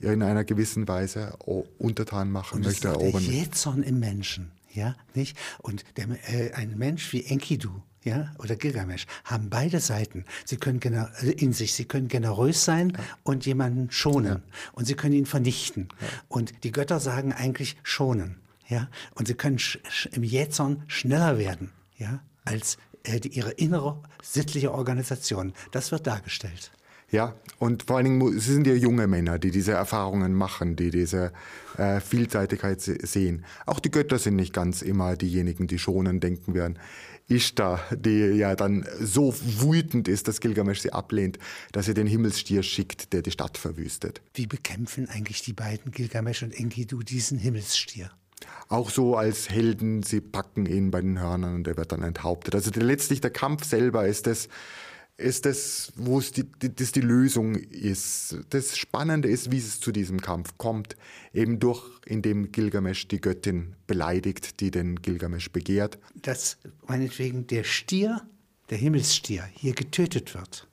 [0.00, 1.36] in einer gewissen Weise
[1.78, 3.24] untertan machen und möchte, erobern.
[3.24, 5.36] Der Jetson im Menschen, ja, nicht?
[5.58, 7.70] Und der, äh, ein Mensch wie Enkidu,
[8.04, 10.24] ja, oder Gilgamesh, haben beide Seiten.
[10.44, 13.04] Sie können äh, in sich, sie können generös sein ja.
[13.22, 14.42] und jemanden schonen.
[14.44, 14.70] Ja.
[14.72, 15.88] Und sie können ihn vernichten.
[16.00, 16.06] Ja.
[16.28, 18.36] Und die Götter sagen eigentlich schonen,
[18.68, 18.88] ja.
[19.14, 19.58] Und sie können
[20.12, 22.76] im Jetson schneller werden, ja, als
[23.08, 25.52] ihre innere sittliche Organisation.
[25.70, 26.70] Das wird dargestellt.
[27.10, 30.90] Ja, und vor allen Dingen es sind ja junge Männer, die diese Erfahrungen machen, die
[30.90, 31.32] diese
[31.78, 33.44] äh, Vielseitigkeit sehen.
[33.64, 36.78] Auch die Götter sind nicht ganz immer diejenigen, die schonen denken werden.
[37.28, 41.38] Ishtar, die ja dann so wütend ist, dass Gilgamesh sie ablehnt,
[41.72, 44.20] dass sie den Himmelsstier schickt, der die Stadt verwüstet.
[44.34, 48.10] Wie bekämpfen eigentlich die beiden, Gilgamesh und Enkidu, diesen Himmelsstier?
[48.68, 52.54] Auch so als Helden, sie packen ihn bei den Hörnern und er wird dann enthauptet.
[52.54, 54.48] Also letztlich der Kampf selber ist das,
[55.16, 58.38] ist das, wo es die, die, das die Lösung ist.
[58.50, 60.96] Das Spannende ist, wie es zu diesem Kampf kommt,
[61.32, 65.98] eben durch, indem Gilgamesch die Göttin beleidigt, die den Gilgamesch begehrt.
[66.14, 68.22] Dass meinetwegen der Stier,
[68.68, 70.66] der Himmelsstier, hier getötet wird.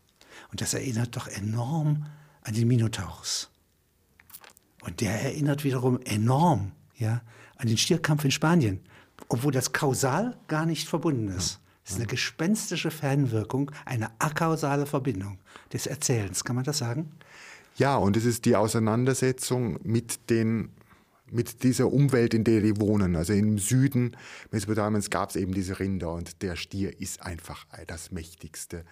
[0.52, 2.06] Und das erinnert doch enorm
[2.42, 3.50] an den Minotaurus.
[4.82, 7.22] Und der erinnert wiederum enorm ja,
[7.58, 8.82] an den Stierkampf in Spanien,
[9.30, 11.60] obwohl das kausal gar nicht verbunden ist.
[11.86, 15.40] Es ist eine gespenstische Fernwirkung, eine akausale Verbindung
[15.74, 16.44] des Erzählens.
[16.44, 17.12] Kann man das sagen?
[17.76, 20.70] Ja, und es ist die Auseinandersetzung mit den
[21.34, 23.16] mit dieser Umwelt, in der die wohnen.
[23.16, 24.16] Also im Süden
[24.52, 28.86] Mesopotamiens gab es eben diese Rinder und der Stier ist einfach das mächtigste